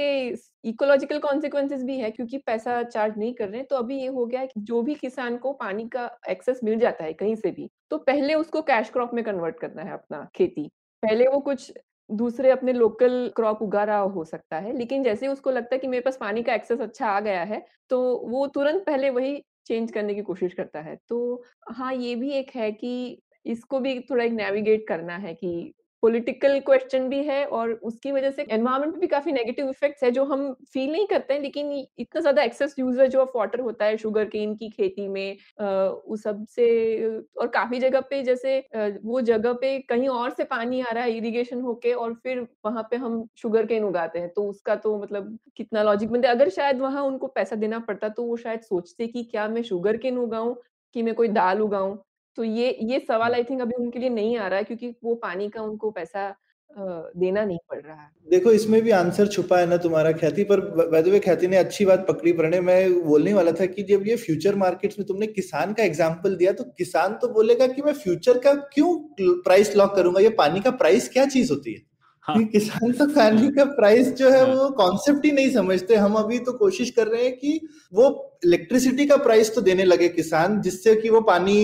इकोलॉजिकल 0.69 1.19
कॉन्सिक्वेंसेस 1.19 1.83
भी 1.83 1.97
है 1.99 2.11
क्योंकि 2.11 2.37
पैसा 2.39 2.81
चार्ज 2.83 3.17
नहीं 3.17 3.33
कर 3.33 3.49
रहे 3.49 3.63
तो 3.63 3.75
अभी 3.75 3.99
ये 4.01 4.07
हो 4.09 4.25
गया 4.25 4.39
है 4.41 4.47
कि 4.47 4.61
जो 4.61 4.81
भी 4.81 4.95
किसान 4.95 5.37
को 5.37 5.53
पानी 5.55 5.87
का 5.89 6.09
एक्सेस 6.29 6.59
मिल 6.63 6.79
जाता 6.79 7.03
है 7.03 7.13
कहीं 7.13 7.35
से 7.35 7.51
भी 7.51 7.69
तो 7.91 7.97
पहले 7.99 8.33
उसको 8.35 8.61
कैश 8.63 8.89
क्रॉप 8.89 9.13
में 9.13 9.23
कन्वर्ट 9.23 9.59
करना 9.59 9.81
है 9.81 9.93
अपना 9.93 10.27
खेती। 10.35 10.69
पहले 11.07 11.27
वो 11.27 11.39
कुछ 11.41 11.71
दूसरे 12.09 12.51
अपने 12.51 12.73
लोकल 12.73 13.13
क्रॉप 13.35 13.61
उगा 13.61 13.83
रहा 13.83 13.97
हो 14.09 14.23
सकता 14.25 14.57
है, 14.57 14.73
लेकिन 14.73 15.03
जैसे 15.03 15.27
उसको 15.27 15.51
लगता 15.51 15.75
है 15.75 15.79
कि 15.79 15.87
मेरे 15.87 16.01
पास 16.01 16.17
पानी 16.17 16.43
का 16.43 16.53
एक्सेस 16.53 16.79
अच्छा 16.81 17.07
आ 17.07 17.19
गया 17.21 17.43
है 17.45 17.65
तो 17.89 17.99
वो 18.27 18.45
तुरंत 18.49 18.85
पहले 18.85 19.09
वही 19.11 19.37
चेंज 19.67 19.91
करने 19.91 20.13
की 20.15 20.21
कोशिश 20.23 20.53
करता 20.53 20.81
है। 20.81 20.95
तो 21.09 21.43
हाँ 21.71 21.93
ये 21.95 22.15
भी 22.15 22.31
एक 22.33 22.51
है 22.55 22.71
कि 22.73 23.21
इसको 23.45 23.79
भी 23.79 23.99
थोड़ा 24.01 24.23
एक 24.23 24.31
नेविगेट 24.33 24.87
करना 24.87 25.17
है 25.17 25.33
कि 25.35 25.73
पॉलिटिकल 26.03 26.59
क्वेश्चन 26.61 27.07
भी 27.09 27.23
है 27.25 27.43
और 27.47 27.71
उसकी 27.83 28.11
वजह 28.11 28.31
से 28.31 28.45
एनवायरनमेंट 28.49 28.93
पे 28.93 28.99
भी 28.99 29.07
काफ़ी 29.07 29.31
नेगेटिव 29.31 29.69
इफेक्ट्स 29.69 30.03
है, 30.03 30.11
जो 30.11 30.23
हम 30.25 30.51
फील 30.73 30.91
नहीं 30.91 31.05
करते 31.07 31.33
हैं, 31.33 31.41
लेकिन 31.41 31.71
इतना 31.97 32.21
ज़्यादा 32.21 32.43
एक्सेस 32.43 32.75
यूजेज 32.79 33.15
ऑफ़ 33.17 33.29
वाटर 33.35 33.59
होता 33.61 33.85
है 33.85 33.97
शुगर 33.97 34.25
केन 34.27 34.55
की 34.55 34.69
खेती 34.69 35.07
में 35.07 35.37
उस 35.59 36.23
सबसे, 36.23 36.67
और 37.37 37.47
काफ़ी 37.49 37.79
जगह 37.79 38.01
पे 38.09 38.21
जैसे 38.23 38.57
वो 39.03 39.21
जगह 39.23 39.53
पे 39.55 39.77
कहीं 39.89 40.07
और 40.09 40.31
से 40.31 40.43
पानी 40.45 40.81
आ 40.81 40.91
रहा 40.91 41.03
है 41.03 41.17
इरिगेशन 41.17 41.61
होके, 41.61 41.93
और 41.93 42.13
फिर 42.15 42.45
वहाँ 42.65 42.87
पे 42.91 42.97
हम 42.97 43.23
शुगर 43.37 43.65
केन 43.65 43.83
उगाते 43.85 44.19
हैं 44.19 44.29
तो 44.31 44.43
उसका 44.45 44.75
तो 44.77 44.97
मतलब 44.99 45.37
कितना 45.57 45.83
लॉजिक 45.83 46.09
बनता 46.11 46.29
है। 46.29 46.35
अगर 46.35 46.49
शायद 46.51 46.79
वहाँ 46.81 47.03
उनको 47.03 47.27
पैसा 47.29 47.55
देना 47.57 47.79
पड़ता 47.81 48.09
तो 48.11 48.23
वो 48.23 48.37
शायद 48.37 48.61
सोचते 48.63 49.07
कि 49.07 49.23
क्या 49.25 49.47
मैं 49.49 49.63
शुगर 49.65 49.97
केन 49.97 50.17
उगाऊं, 50.19 50.55
कि 50.95 51.01
मैं 51.03 51.13
कोई 51.15 51.27
दाल 51.29 51.61
उगाऊं। 51.61 51.95
तो 52.37 52.43
ये 52.43 52.77
ये 52.81 52.99
सवाल 52.99 53.33
आई 53.33 53.43
थिंक 53.43 53.61
अभी 53.61 53.75
उनके 53.75 53.99
लिए 53.99 54.09
नहीं 54.09 54.37
आ 54.37 54.47
रहा 54.47 54.57
है 54.57 54.63
क्योंकि 54.63 54.95
वो 55.03 55.15
पानी 55.15 55.49
का 55.49 55.61
उनको 55.61 55.91
पैसा 55.91 56.35
देना 56.69 57.43
नहीं 57.45 57.57
पड़ 57.69 57.79
रहा 57.79 57.95
है। 57.95 58.09
देखो 58.27 58.51
इसमें 58.51 58.81
भी 58.81 58.91
आंसर 58.91 59.27
छुपा 59.27 59.59
है 59.59 59.65
ना 59.65 59.77
तुम्हारा 59.77 60.11
ख्याति 60.11 60.43
पर 60.43 60.59
वैद्य 60.91 61.19
ख्याति 61.19 61.47
ने 61.47 61.57
अच्छी 61.57 61.85
बात 61.85 62.05
पकड़ी 62.07 62.33
प्रणय 62.33 62.61
मैं 62.61 63.01
बोलने 63.03 63.33
वाला 63.33 63.51
था 63.51 63.65
कि 63.65 63.83
जब 63.83 64.07
ये 64.07 64.15
फ्यूचर 64.15 64.55
मार्केट्स 64.55 64.99
में 64.99 65.07
तुमने 65.07 65.27
किसान 65.27 65.73
का 65.73 65.83
एग्जांपल 65.83 66.35
दिया 66.35 66.51
तो 66.51 66.63
किसान 66.77 67.13
तो 67.13 67.27
बोलेगा 67.33 67.67
कि 67.67 67.81
मैं 67.81 67.93
फ्यूचर 67.93 68.37
का 68.37 68.53
क्यों 68.73 68.93
प्राइस 69.19 69.75
लॉक 69.77 69.95
करूँगा? 69.95 70.21
ये 70.21 70.29
पानी 70.37 70.59
का 70.59 70.71
प्राइस 70.73 71.09
क्या 71.09 71.25
चीज़ 71.25 71.53
होती 71.53 71.73
है? 71.73 71.81
हाँ। 72.27 72.43
किसान 72.45 72.91
तो 72.91 73.05
पानी 73.07 73.49
का 73.51 73.63
प्राइस 73.73 74.13
जो 74.15 74.29
है 74.29 74.45
हाँ। 74.45 74.55
वो 74.55 74.69
कॉन्सेप्ट 74.77 75.25
ही 75.25 75.31
नहीं 75.31 75.51
समझते। 75.51 75.95
हम 75.95 76.15
अभी 76.15 76.39
तो 76.39 76.53
कोशिश 76.57 76.89
कर 76.91 77.07
रहे 77.07 77.23
हैं 77.23 77.35
कि 77.37 77.59
वो 77.93 78.39
इलेक्ट्रिसिटी 78.45 79.05
का 79.05 79.17
प्राइस 79.17 79.55
तो 79.55 79.61
देने 79.61 79.83
लगे 79.83 80.09
किसान 80.09 80.61
जिससे 80.61 80.95
कि 80.95 81.09
वो 81.09 81.21
पानी 81.21 81.55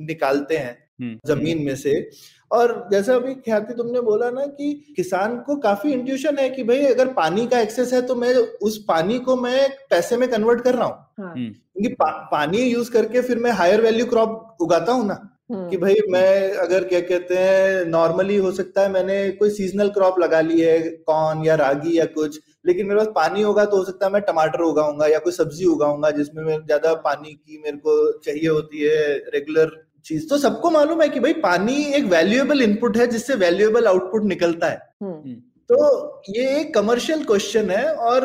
निकालते 0.00 0.56
हैं 0.56 0.76
हम्म, 1.00 1.18
ज़मीन 1.26 1.56
हम्म। 1.56 1.66
में 1.66 1.76
से 1.76 2.10
और 2.50 2.88
जैसा 2.92 3.14
अभी 3.14 3.34
ख्याति 3.36 3.74
तुमने 3.74 4.00
बोला 4.00 4.30
ना 4.30 4.44
कि 4.48 4.72
किसान 4.96 5.36
को 5.38 5.56
काफ़ी 5.58 5.92
इंट्यूशन 5.92 6.38
है 6.38 6.48
कि 6.50 6.62
भाई 6.62 6.84
अगर 6.84 7.12
पानी 7.14 7.46
का 7.46 7.60
एक्सेस 7.60 7.92
है 7.92 8.02
तो 8.02 8.14
मैं 8.14 8.34
उस 8.62 8.84
पानी 8.88 9.18
को 9.20 9.36
मैं 9.36 9.68
पैसे 9.90 10.16
में 10.16 10.28
कन्वर्ट 10.30 10.60
कर 10.60 10.74
रहा 10.74 10.86
हूँ 10.86 10.94
हाँ। 11.18 11.32
हम्म। 11.32 11.48
क्योंकि 11.48 11.94
पा, 11.94 12.10
पानी 12.32 12.58
यूज़ 12.60 12.90
करके 12.90 13.20
फिर 13.22 13.38
मैं 13.38 13.50
हायर 13.52 13.80
वैल्यू 13.80 14.06
क्रॉप 14.06 14.56
उगाता 14.60 14.92
हूँ 14.92 15.06
ना 15.06 15.20
कि 15.50 15.76
भाई 15.76 15.94
मैं 16.10 16.52
अगर 16.58 16.84
क्या 16.84 17.00
कहते 17.00 17.36
हैं 17.36 17.84
नॉर्मली 17.86 18.36
हो 18.36 18.50
सकता 18.52 18.82
है 18.82 18.88
मैंने 18.88 19.30
कोई 19.32 19.50
सीजनल 19.50 19.88
क्रॉप 19.90 20.18
लगा 20.18 20.40
ली 20.40 20.60
है 20.60 20.78
कॉर्न 21.06 21.44
या 21.44 21.54
रागी 21.54 21.98
या 21.98 22.04
कुछ 22.08 22.38
लेकिन 22.66 22.86
मेरे 22.86 22.98
पास 22.98 23.08
पानी 23.14 23.42
होगा 23.42 23.64
तो 23.64 23.76
हो 23.76 23.84
सकता 23.84 24.06
है 24.06 24.12
मैं 24.12 24.20
टमाटर 24.22 24.62
उगाऊँगा 24.62 25.06
या 25.06 25.18
कोई 25.18 25.32
सब्ज़ी 25.32 25.64
उगाऊँगा 25.66 26.10
जिसमें 26.10 26.42
मैं 26.44 26.58
ज़्यादा 26.58 26.92
पानी 27.02 27.32
की 27.32 27.58
मेरे 27.58 27.76
को 27.78 27.96
चाहिए 28.18 28.48
होती 28.48 28.80
है 28.80 29.06
रेगुलर 29.34 29.70
चीज़ 30.08 30.28
तो 30.28 30.38
सबको 30.38 30.70
मालूम 30.70 31.02
है 31.02 31.08
कि 31.08 31.20
भाई 31.20 31.32
पानी 31.40 31.82
एक 31.94 32.04
वैल्यूएबल 32.06 32.62
इनपुट 32.62 32.96
है 32.96 33.06
जिससे 33.06 33.34
वैल्यूएबल 33.36 33.86
आउटपुट 33.86 34.24
निकलता 34.26 34.66
है 34.66 34.80
हम्म। 35.02 35.12
हम्म। 35.12 35.34
तो 35.70 36.22
ये 36.28 36.44
एक 36.50 36.72
कमर्शियल 36.74 37.24
क्वेश्चन 37.24 37.70
है 37.70 37.92
और 38.04 38.24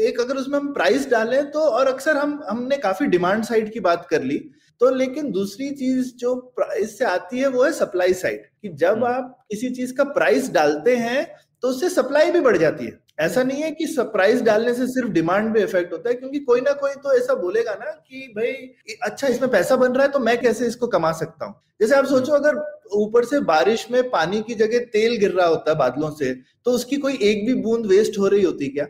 एक 0.00 0.20
अगर 0.20 0.36
उसमें 0.36 0.58
हम 0.58 0.72
प्राइस 0.72 1.08
डालें 1.10 1.50
तो 1.50 1.60
और 1.60 1.86
अक्सर 1.86 2.16
हम 2.16 2.40
हमने 2.48 2.76
काफ़ी 2.78 3.06
डिमांड 3.08 3.44
साइड 3.44 3.72
की 3.72 3.80
बात 3.80 4.06
कर 4.10 4.22
ली 4.22 4.38
तो 4.80 4.90
लेकिन 4.92 5.30
दूसरी 5.32 5.70
चीज़ 5.72 6.14
जो 6.16 6.34
प्राइस 6.56 6.98
से 6.98 7.04
आती 7.04 7.38
है 7.38 7.48
वो 7.48 7.64
है 7.64 7.72
सप्लाई 7.72 8.14
साइड 8.14 8.44
कि 8.62 8.68
जब 8.76 8.94
हम्म। 8.94 9.06
आप 9.06 9.44
किसी 9.50 9.70
चीज़ 9.70 9.94
का 9.94 10.04
प्राइस 10.12 10.50
डालते 10.52 10.96
हैं 10.98 11.24
तो 11.62 11.68
उससे 11.68 11.88
सप्लाई 11.90 12.30
भी 12.30 12.40
बढ़ 12.40 12.56
जाती 12.56 12.84
है 12.84 12.98
ऐसा 13.22 13.42
नहीं 13.42 13.62
है 13.62 13.70
कि 13.70 13.86
सरप्राइज़ 13.86 14.42
डालने 14.44 14.74
से 14.74 14.86
सिर्फ़ 14.86 15.08
डिमांड 15.10 15.52
पे 15.54 15.62
इफ़ेक्ट 15.62 15.92
होता 15.92 16.08
है, 16.10 16.14
क्योंकि 16.14 16.38
कोई 16.40 16.60
ना 16.60 16.72
कोई 16.74 16.92
तो 16.94 17.12
ऐसा 17.14 17.34
बोलेगा 17.34 17.74
ना 17.74 17.90
कि 17.90 18.32
भाई 18.36 18.52
अच्छा 19.02 19.26
इसमें 19.28 19.50
पैसा 19.50 19.76
बन 19.76 19.92
रहा 19.92 20.06
है 20.06 20.12
तो 20.12 20.18
मैं 20.18 20.40
कैसे 20.40 20.66
इसको 20.66 20.86
कमा 20.88 21.12
सकता 21.12 21.46
हूँ? 21.46 21.54
जैसे 21.80 21.94
आप 21.94 22.04
सोचो, 22.06 22.32
अगर 22.32 22.56
ऊपर 22.94 23.24
से 23.24 23.40
बारिश 23.42 23.86
में 23.90 24.02
पानी 24.10 24.40
की 24.42 24.54
जगह 24.54 24.84
तेल 24.92 25.16
गिर 25.16 25.30
रहा 25.30 25.46
होता 25.46 25.70
है 25.70 25.76
बादलों 25.78 26.10
से 26.14 26.34
तो 26.66 26.70
उसकी 26.70 26.96
कोई 26.96 27.18
एक 27.22 27.46
भी 27.46 27.54
बूंद 27.62 27.86
वेस्ट 27.86 28.18
हो 28.18 28.26
रही 28.26 28.42
होती 28.42 28.68
क्या? 28.68 28.86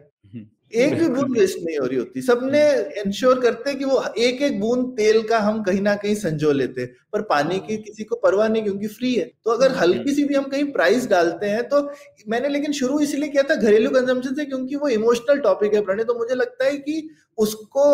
एक 0.75 0.95
भी 0.95 1.09
बूंद 1.09 1.37
वेस्ट 1.38 1.59
नहीं 1.61 1.79
हो 1.79 1.87
रही 1.87 1.99
होती। 1.99 2.23
सबने 2.23 2.62
इंश्योर 3.00 3.41
करते 3.41 3.75
कि 3.75 3.85
वो 3.85 4.02
एक 4.19 4.43
एक 4.43 4.59
बूंद 4.61 4.87
तेल 4.97 5.23
का 5.29 5.38
हम 5.38 5.62
कहीं 5.62 5.81
ना 5.81 5.95
कहीं 5.97 6.14
संजो 6.14 6.52
लेते 6.52 6.87
पर 7.12 7.23
पानी 7.25 7.59
की 7.59 7.76
किसी 7.79 8.05
को 8.05 8.17
परवाह 8.17 8.49
नहीं 8.49 8.62
क्योंकि 8.62 8.87
फ्री 8.88 9.14
है। 9.14 9.25
तो 9.45 9.50
अगर 9.50 9.76
हल्की 9.76 10.14
सी 10.14 10.25
भी 10.25 10.35
हम 10.35 10.45
कहीं 10.45 10.64
प्राइस 10.73 11.09
डालते 11.09 11.47
हैं 11.47 11.69
तो 11.69 11.83
मैंने 12.29 12.49
लेकिन 12.49 12.73
शुरू 12.73 13.00
इसलिए 13.00 13.29
किया 13.29 13.43
था 13.43 13.55
घरेलू 13.55 13.91
कंजम्पशन 13.91 14.35
से 14.35 14.45
क्योंकि 14.45 14.76
वो 14.76 14.88
इमोशनल 14.88 15.38
टॉपिक 15.41 15.75
है 15.75 15.81
प्रणय 15.81 16.05
तो 16.05 16.19
मुझे 16.19 16.35
लगता 16.35 16.64
है 16.64 16.76
कि 16.79 17.09
उसको 17.38 17.93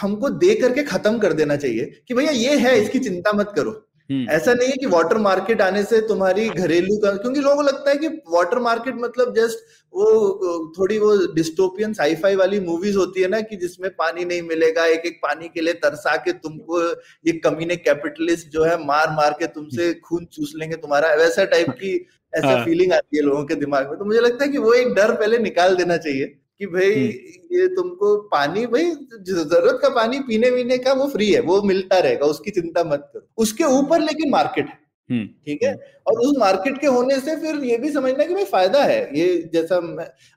हमको 0.00 0.28
दे 0.30 0.54
करके 0.54 0.82
खत्म 0.84 1.18
कर 1.18 1.32
देना 1.32 1.56
चाहिए 1.56 1.92
कि 2.08 2.14
भैया 2.14 2.30
ये 2.32 2.56
है 2.58 2.80
इसकी 2.82 2.98
चिंता 2.98 3.32
मत 3.32 3.52
करो। 3.56 3.82
ऐसा 4.10 4.52
नहीं 4.54 4.68
है 4.68 4.76
कि 4.76 4.86
वाटर 4.86 5.18
मार्केट 5.18 5.62
आने 5.62 5.82
से 5.82 6.00
तुम्हारी 6.00 6.48
घरेलू 6.48 6.96
का 6.96 7.10
क्योंकि 7.16 7.40
लोगों 7.40 7.56
को 7.56 7.62
लगता 7.62 7.90
है 7.90 7.96
कि 7.96 8.08
वाटर 8.08 8.58
मार्केट 8.58 8.94
मतलब 8.94 9.34
जस्ट 9.34 9.58
वो 9.92 10.74
थोड़ी 10.78 10.98
वो 10.98 11.34
डिस्टोपियन 11.34 11.92
साईफाई 11.92 12.36
वाली 12.36 12.60
मूवीज़ 12.60 12.96
होती 12.96 13.22
है 13.22 13.28
ना 13.28 13.40
कि 13.40 13.56
जिसमें 13.56 13.90
पानी 13.90 14.24
नहीं 14.24 14.42
मिलेगा 14.42 14.86
एक 14.86 15.06
एक 15.06 15.20
पानी 15.22 15.48
के 15.48 15.60
लिए 15.60 15.74
तरसा 15.74 16.16
के 16.16 16.32
तुमको 16.32 16.82
ये 17.26 17.32
कमीने 17.32 17.76
कैपिटलिस्ट 17.76 18.48
जो 18.48 18.64
है 18.64 18.86
मार 18.86 19.10
मार 19.10 19.30
के 19.32 19.46
तुमसे 19.46 19.94
खून 19.94 20.24
चूस 20.24 20.52
लेंगे 20.56 20.76
तुम्हारा 20.76 21.14
वैसा 21.14 21.44
टाइप 21.44 21.70
की 21.70 22.06
ऐसा 22.34 22.64
फीलिंग 22.64 22.92
हाँ। 22.92 22.98
आती 22.98 23.16
है 23.16 23.22
लोगों 23.22 23.44
के 23.44 23.54
दिमाग 23.54 23.88
में। 23.90 23.98
तो 23.98 24.04
मुझे 24.04 24.20
लगता 24.20 24.44
है 24.44 24.50
कि 24.50 24.58
वो 24.58 24.72
एक 24.74 24.88
डर 24.94 25.12
पहले 25.12 25.38
निकाल 25.38 25.76
देना 25.76 25.96
चाहिए। 25.96 26.38
कि 26.60 26.66
भाई 26.68 26.92
हम्म। 26.92 27.56
ये 27.56 27.66
तुमको 27.70 28.16
पानी 28.28 28.66
भाई 28.68 28.90
ज़रूरत 29.20 29.78
का 29.82 29.88
पानी 29.94 30.20
पीने 30.22 30.50
वीने 30.50 30.78
का 30.78 30.92
वो 30.94 31.06
फ्री 31.08 31.30
है 31.30 31.40
वो 31.42 31.60
मिलता 31.64 31.98
रहेगा 31.98 32.26
उसकी 32.28 32.50
चिंता 32.52 32.84
मत 32.84 33.10
करो 33.12 33.26
उसके 33.38 33.64
ऊपर 33.74 34.00
लेकिन 34.00 34.30
मार्केट 34.30 34.66
है 34.66 34.78
हम्म। 35.08 35.26
ठीक 35.46 35.62
है 35.62 35.74
और 36.06 36.20
उस 36.20 36.36
मार्केट 36.38 36.80
के 36.80 36.86
होने 36.88 37.18
से 37.20 37.36
फिर 37.36 37.62
ये 37.64 37.76
भी 37.78 37.90
समझना 37.90 38.24
कि 38.24 38.34
भाई 38.34 38.44
फ़ायदा 38.46 38.82
है 38.84 39.00
ये 39.18 39.26
जैसा 39.52 39.76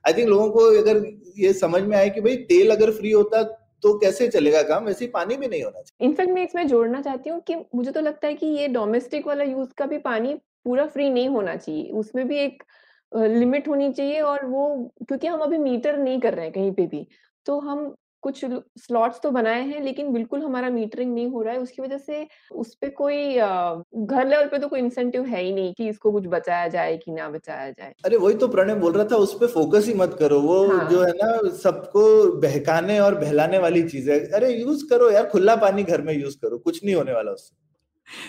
आई 0.03 0.13
थिंक 0.13 0.27
लोगों 0.29 0.49
को 0.49 0.65
अगर 0.79 1.01
ये 1.37 1.53
समझ 1.55 1.81
में 1.83 1.95
आए 1.97 2.09
कि 2.09 2.21
भाई 2.21 2.35
तेल 2.49 2.71
अगर 2.71 2.91
फ्री 2.91 3.11
होता 3.11 3.43
तो 3.83 3.97
कैसे 3.99 4.27
चलेगा 4.27 4.61
काम 4.63 4.85
वैसे 4.85 5.07
पानी 5.09 5.35
भी 5.37 5.47
नहीं 5.47 5.63
होना 5.63 5.81
चाहिए 5.81 6.07
इनफैक्ट 6.07 6.31
मैं 6.31 6.43
इसमें 6.43 6.67
जोड़ना 6.67 7.01
चाहती 7.01 7.29
हूँ 7.29 7.39
कि 7.41 7.55
मुझे 7.75 7.91
तो 7.91 8.01
लगता 8.01 8.27
है 8.27 8.33
कि 8.33 8.47
ये 8.47 8.67
डोमेस्टिक 8.69 9.27
वाला 9.27 9.43
यूज़ 9.45 9.69
का 9.77 9.85
भी 9.85 9.97
पानी 10.03 10.33
पूरा 10.65 10.85
फ्री 10.87 11.09
नहीं 11.09 11.27
होना 11.29 11.55
चाहिए 11.55 11.89
उसमें 11.95 12.27
भी 12.27 12.37
एक 12.39 12.63
लिमिट 13.11 13.67
होनी 13.67 13.91
चाहिए 13.93 14.21
और 14.21 14.45
वो 14.45 14.93
क्योंकि 15.07 15.27
हम 15.27 15.39
अभी 15.39 15.57
मीटर 15.57 15.97
नहीं 15.97 16.19
कर 16.19 16.33
रहे 16.33 16.45
हैं 16.45 16.53
कहीं 16.53 16.71
पे 16.71 16.85
भी 16.87 17.07
तो 17.45 17.59
हम 17.59 17.95
कुछ 18.21 18.45
स्लॉट्स 18.79 19.19
तो 19.21 19.31
बनाए 19.31 19.61
हैं 19.61 19.81
लेकिन 19.81 20.11
बिल्कुल 20.13 20.41
हमारा 20.41 20.69
मीटरिंग 20.69 21.13
नहीं 21.13 21.27
हो 21.27 21.41
रहा 21.41 21.53
है 21.53 21.59
उसकी 21.59 21.81
वजह 21.81 21.97
से 21.97 22.27
उस 22.51 22.75
पे 22.75 22.89
कोई 22.89 23.35
घर 23.35 24.27
लेवल 24.27 24.47
पे 24.47 24.59
तो 24.59 24.67
कोई 24.67 24.79
इंसेंटिव 24.79 25.25
है 25.25 25.41
ही 25.41 25.53
नहीं 25.53 25.73
कि 25.73 25.87
इसको 25.89 26.11
कुछ 26.11 26.27
बचाया 26.27 26.67
जाए 26.67 26.97
कि 26.97 27.11
ना 27.11 27.29
बचाया 27.29 27.69
जाए। 27.71 27.93
अरे 28.05 28.17
वही 28.17 28.35
तो 28.35 28.47
प्रणय 28.47 28.75
बोल 28.75 28.93
रहा 28.93 29.05
था 29.05 29.15
उस 29.15 29.33
पे 29.33 29.47
फोकस 29.47 29.85
ही 29.87 29.93
मत 29.93 30.15
करो 30.19 30.39
वो 30.41 30.65
हाँ. 30.67 30.89
जो 30.89 31.01
है। 31.03 31.11
ना 31.13 31.49
सबको 31.57 32.03
बहकाने 32.41 32.99
और 32.99 33.15
बहलाने 33.15 33.57
वाली 33.57 33.83
चीज़ 33.89 34.11
है। 34.11 34.19
अरे 34.31 34.53
यूज़ 34.53 34.85
करो 34.89 35.09
यार 35.11 35.27
खुला 35.29 35.55
पानी 35.55 35.83
घर 35.83 36.01
में 36.01 36.13
यूज़ 36.13 36.37
करो 36.37 36.57
कुछ 36.57 36.83
नहीं 36.85 36.95
होने 36.95 37.13
वाला 37.13 37.31
उससे। 37.31 37.55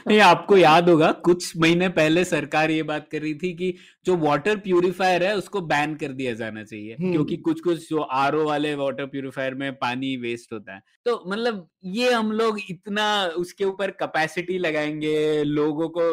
नहीं 0.09 0.19
आपको 0.21 0.57
याद 0.57 0.89
होगा 0.89 1.11
कुछ 1.25 1.53
महीने 1.57 1.89
पहले 1.91 2.25
सरकार 2.25 2.71
ये 2.71 2.83
बात 2.83 3.09
कर 3.09 3.21
रही 3.21 3.35
थी 3.35 3.53
कि 3.55 3.75
जो 4.07 4.17
वाटर 4.17 4.57
प्यूरिफायर 4.59 5.23
है 5.23 5.37
उसको 5.37 5.61
बैन 5.63 5.95
कर 5.95 6.13
दिया 6.13 6.33
जाना 6.35 6.63
चाहिए 6.65 6.95
हम्म। 6.95 7.13
क्योंकि 7.13 7.37
कुछ 7.39 7.61
कुछ 7.61 7.89
जो 7.89 8.01
आरओ 8.17 8.45
वाले 8.45 8.75
वाटर 8.75 9.07
प्यूरिफायर 9.07 9.55
में 9.55 9.73
पानी 9.77 10.17
वेस्ट 10.17 10.53
होता 10.53 10.75
है 10.75 10.83
तो 11.05 11.23
मतलब 11.27 11.67
ये 11.93 12.13
हम 12.13 12.33
लोग 12.33 12.59
इतना 12.71 13.07
उसके 13.39 13.65
ऊपर 13.65 13.91
कैपेसिटी 14.01 14.59
लगाएँगे 14.59 15.43
लोगों 15.45 15.89
को 15.89 16.07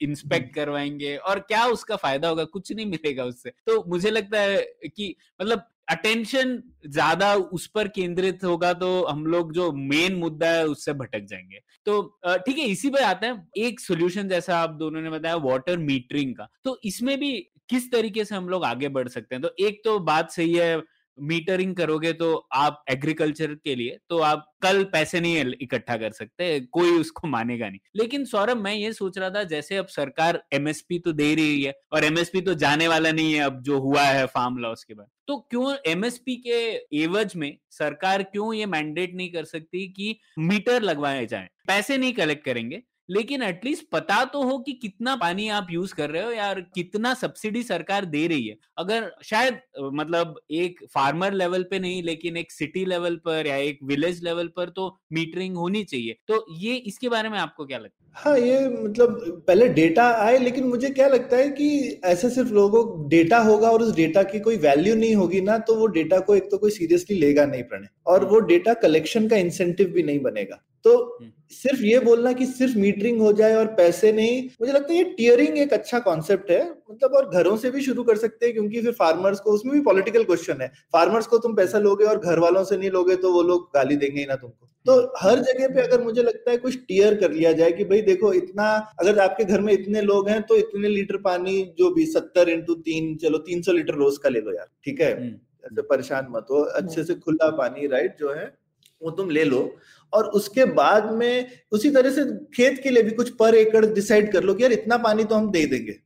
इंस्पेक्ट 0.00 0.44
हम्म। 0.44 0.54
करवाएँगे 0.54 1.16
और 1.18 1.38
क्या 1.38 1.64
उसका 1.68 1.96
फ़ायदा 1.96 2.28
होगा 2.28 2.44
कुछ 2.50 2.72
नहीं 2.72 2.86
मिलेगा 2.86 3.24
उससे 3.24 3.52
तो 3.66 3.82
मुझे 3.88 4.10
लगता 4.10 4.40
है 4.40 4.62
कि 4.86 5.14
मतलब 5.40 5.64
अटेंशन 5.88 6.62
ज़्यादा 6.86 7.34
उस 7.34 7.66
पर 7.66 7.88
केंद्रित 7.88 8.44
होगा 8.44 8.72
तो 8.72 8.88
हम 9.04 9.24
लोग 9.26 9.52
जो 9.52 9.70
मेन 9.72 10.14
मुद्दा 10.14 10.48
है 10.48 10.66
उससे 10.66 10.92
भटक 10.92 11.26
जाएँगे। 11.26 11.60
तो 11.86 12.02
ठीक 12.46 12.58
है, 12.58 12.64
इसी 12.64 12.90
पर 12.90 13.02
आते 13.02 13.26
हैं। 13.26 13.48
एक 13.58 13.80
सोल्यूशन 13.80 14.28
जैसा 14.28 14.58
आप 14.58 14.70
दोनों 14.70 15.00
ने 15.00 15.10
बताया 15.10 15.36
वाटर 15.42 15.76
मीटरिंग 15.78 16.34
का। 16.34 16.48
तो 16.64 16.78
इसमें 16.84 17.18
भी 17.18 17.32
किस 17.70 17.90
तरीके 17.92 18.24
से 18.24 18.34
हम 18.34 18.48
लोग 18.48 18.64
आगे 18.64 18.88
बढ़ 18.88 19.08
सकते 19.08 19.34
हैं? 19.34 19.42
तो 19.42 19.54
एक 19.60 19.80
तो 19.84 19.98
बात 20.00 20.30
सही 20.30 20.52
है 20.54 20.82
मीटरिंग 21.18 21.74
करोगे 21.76 22.12
तो 22.12 22.34
आप 22.52 22.84
एग्रीकल्चर 22.90 23.54
के 23.54 23.74
लिए 23.74 23.98
तो 24.10 24.18
आप 24.18 24.46
कल 24.62 24.82
पैसे 24.84 25.20
नहीं 25.20 25.52
इकट्ठा 25.62 25.96
कर 25.96 26.10
सकते, 26.10 26.58
कोई 26.62 26.90
उसको 26.90 27.28
मानेगा 27.28 27.68
नहीं। 27.68 27.78
लेकिन 27.96 28.24
सौरभ, 28.24 28.56
मैं 28.56 28.74
ये 28.74 28.92
सोच 28.92 29.18
रहा 29.18 29.30
था, 29.30 29.42
जैसे 29.44 29.76
अब 29.76 29.86
सरकार 29.86 30.42
एमएसपी 30.52 30.98
तो 30.98 31.12
दे 31.12 31.34
रही 31.34 31.62
है, 31.62 31.74
और 31.92 32.04
एमएसपी 32.04 32.40
तो 32.40 32.54
जाने 32.54 32.88
वाला 32.88 33.12
नहीं 33.12 33.32
है, 33.34 33.40
अब 33.40 33.60
जो 33.62 33.78
हुआ 33.80 34.02
है 34.02 34.26
फार्म 34.26 34.58
लॉस 34.58 34.84
के 34.84 34.94
बाद। 34.94 35.06
तो 35.28 35.36
क्यों 35.50 35.74
एमएसपी 35.86 36.36
के 36.46 36.58
एवज 37.02 37.32
में 37.36 37.56
सरकार 37.70 38.22
क्यों 38.22 38.52
ये 38.54 38.66
मैंडेट 38.66 39.14
नहीं 39.14 39.30
कर 39.32 39.44
सकती 39.44 39.86
कि 39.88 40.18
मीटर 40.38 40.82
लगवाए 40.82 41.26
जाए? 41.26 41.48
पैसे 41.66 41.98
नहीं 41.98 42.12
कलेक्ट 42.12 42.44
करेंगे 42.44 42.82
लेकिन 43.08 43.42
एटलीस्ट 43.42 43.84
पता 43.92 44.24
तो 44.24 44.42
हो 44.42 44.58
कि 44.58 44.72
कितना 44.72 45.14
पानी 45.16 45.48
आप 45.50 45.66
यूज़ 45.70 45.94
कर 45.94 46.10
रहे 46.10 46.22
हो 46.22 46.30
यार 46.30 46.60
कितना 46.74 47.12
सब्सिडी 47.14 47.62
सरकार 47.62 48.04
दे 48.06 48.26
रही 48.26 48.46
है। 48.46 48.56
अगर 48.78 49.10
शायद 49.24 49.60
मतलब 49.94 50.40
एक 50.52 50.84
फार्मर 50.94 51.32
लेवल 51.34 51.62
पे 51.62 51.78
नहीं 51.78 52.02
लेकिन 52.02 52.36
एक 52.36 52.52
सिटी 52.52 52.84
लेवल 52.84 53.16
पर 53.24 53.46
या 53.46 53.56
एक 53.58 53.78
विलेज 53.84 54.22
लेवल 54.24 54.48
पर 54.56 54.68
तो 54.70 54.88
मीटरिंग 55.12 55.56
होनी 55.56 55.84
चाहिए। 55.84 56.16
तो 56.28 56.44
ये 56.58 56.74
इसके 56.76 57.08
बारे 57.08 57.28
में 57.28 57.38
आपको 57.38 57.66
क्या 57.66 57.78
लगता 57.78 57.88
है? 57.88 58.04
हाँ 58.16 58.38
ये 58.38 58.68
मतलब 58.68 59.42
पहले 59.46 59.68
डेटा 59.68 60.04
आए 60.18 60.38
लेकिन 60.38 60.64
मुझे 60.64 60.90
क्या 60.90 61.08
लगता 61.08 61.36
है 61.36 61.48
कि 61.48 62.00
ऐसे 62.04 62.30
सिर्फ़ 62.30 62.52
लोगों 62.52 63.08
डेटा 63.08 63.38
होगा 63.38 63.70
और 63.70 63.82
उस 63.82 63.94
डेटा 63.96 64.22
की 64.22 64.40
कोई 64.40 64.56
वैल्यू 64.58 64.94
नहीं 64.94 65.14
होगी 65.14 65.40
ना 65.40 65.58
तो 65.58 65.74
वो 65.74 65.86
डेटा 65.88 66.18
को 66.20 66.34
एक 66.36 66.50
तो 66.50 66.58
कोई 66.58 66.70
सीरियसली 66.70 67.18
लेगा 67.18 67.44
नहीं 67.46 67.62
प्रणय। 67.62 67.88
और 68.06 68.24
वो 68.24 68.40
डेटा 68.42 68.74
कलेक्शन 68.76 69.28
का 69.28 69.36
इंसेंटिव 69.36 69.88
भी 69.88 70.02
नहीं 70.02 70.20
बनेगा। 70.20 70.62
तो 70.86 70.94
हम्म। 71.20 71.30
सिर्फ़ 71.52 71.82
ये 71.82 71.98
बोलना 72.00 72.32
कि 72.32 72.46
सिर्फ़ 72.46 72.76
मीटरिंग 72.78 73.20
हो 73.20 73.32
जाए 73.32 73.54
और 73.54 73.66
पैसे 73.74 74.12
नहीं 74.12 74.42
मुझे 74.60 74.72
लगता 74.72 74.92
है 74.92 74.98
ये 74.98 75.04
टीयरिंग 75.16 75.58
एक 75.58 75.72
अच्छा 75.72 75.98
कॉन्सेप्ट 75.98 76.50
है। 76.50 76.60
मतलब 76.90 77.14
और 77.14 77.28
घरों 77.30 77.56
से 77.56 77.70
भी 77.70 77.82
शुरू 77.82 78.02
कर 78.02 78.16
सकते 78.16 78.46
हैं 78.46 78.54
क्योंकि 78.54 78.82
फिर 78.82 78.92
फार्मर्स 78.92 79.40
को 79.40 79.50
उसमें 79.50 79.74
भी 79.74 79.80
पॉलिटिकल 79.80 80.24
क्वेश्चन 80.24 80.60
है। 80.62 80.68
फार्मर्स 80.92 81.26
को 81.26 81.38
तुम 81.38 81.54
पैसा 81.54 81.78
लोगे 81.78 82.04
और 82.04 82.18
घर 82.18 82.38
वालों 82.38 82.64
से 82.64 82.76
नहीं 82.76 82.90
लोगे 82.90 83.16
तो 83.16 83.32
वो 83.32 83.42
लोग 83.42 83.68
गाली 83.74 83.96
देंगे 83.96 84.20
ही 84.20 84.26
ना 84.26 84.34
तुमको। 84.34 84.68
तो 84.86 85.12
हर 85.18 85.38
जगह 85.40 85.68
पे 85.68 85.80
अगर 85.82 86.02
मुझे 86.02 86.22
लगता 86.22 86.50
है 86.50 86.56
कुछ 86.56 86.76
टीयर 86.88 87.14
कर 87.14 87.32
लिया 87.32 87.52
जाए 87.52 87.72
कि 87.72 87.84
भाई 87.84 88.00
देखो 88.02 88.32
इतना 88.32 88.66
अगर 89.00 89.18
आपके 89.18 89.44
घर 89.44 89.60
में 89.60 89.72
इतने 89.72 90.00
लोग 90.02 90.28
हैं 90.28 90.40
तो 90.42 90.56
इतने 90.56 90.88
लीटर 90.88 91.16
पानी 91.22 91.62
जो 91.78 91.90
भी 91.90 92.06
सत्तर 92.06 92.48
इंटू 92.48 92.74
तीन 92.84 93.16
चलो 93.16 93.38
तीन 93.48 93.62
सौ 93.62 93.72
लीटर 93.72 93.94
रोज 93.94 94.18
का 94.18 94.28
ले 94.28 94.40
लो 94.40 94.52
यार 94.52 94.68
ठीक 94.84 95.00
है? 95.00 95.12
हम्म। 95.12 95.34
ऐसे 95.66 95.82
परेशान 95.84 96.26
मत 96.30 96.46
हो 96.50 96.60
अच्छे 96.76 97.04
से 97.04 97.14
खुला 97.16 97.50
पानी 97.56 97.86
राइट 97.86 98.16
जो 98.20 98.32
है 98.32 98.46
वो 99.02 99.10
तुम 99.10 99.30
ले 99.30 99.44
लो। 99.44 99.60
और 100.12 100.26
उसके 100.30 100.64
बाद 100.64 101.10
में 101.12 101.50
उसी 101.72 101.90
तरह 101.90 102.10
से 102.10 102.24
खेत 102.54 102.80
के 102.82 102.90
लिए 102.90 103.02
भी 103.02 103.10
कुछ 103.10 103.30
पर 103.30 103.54
एकड़ 103.54 103.84
डिसाइड 103.86 104.32
कर 104.32 104.42
लो 104.42 104.54
कि 104.54 104.62
यार 104.62 104.72
इतना 104.72 104.96
पानी 104.98 105.24
तो 105.24 105.34
हम 105.34 105.50
दे 105.50 105.64
देंगे। 105.66 105.98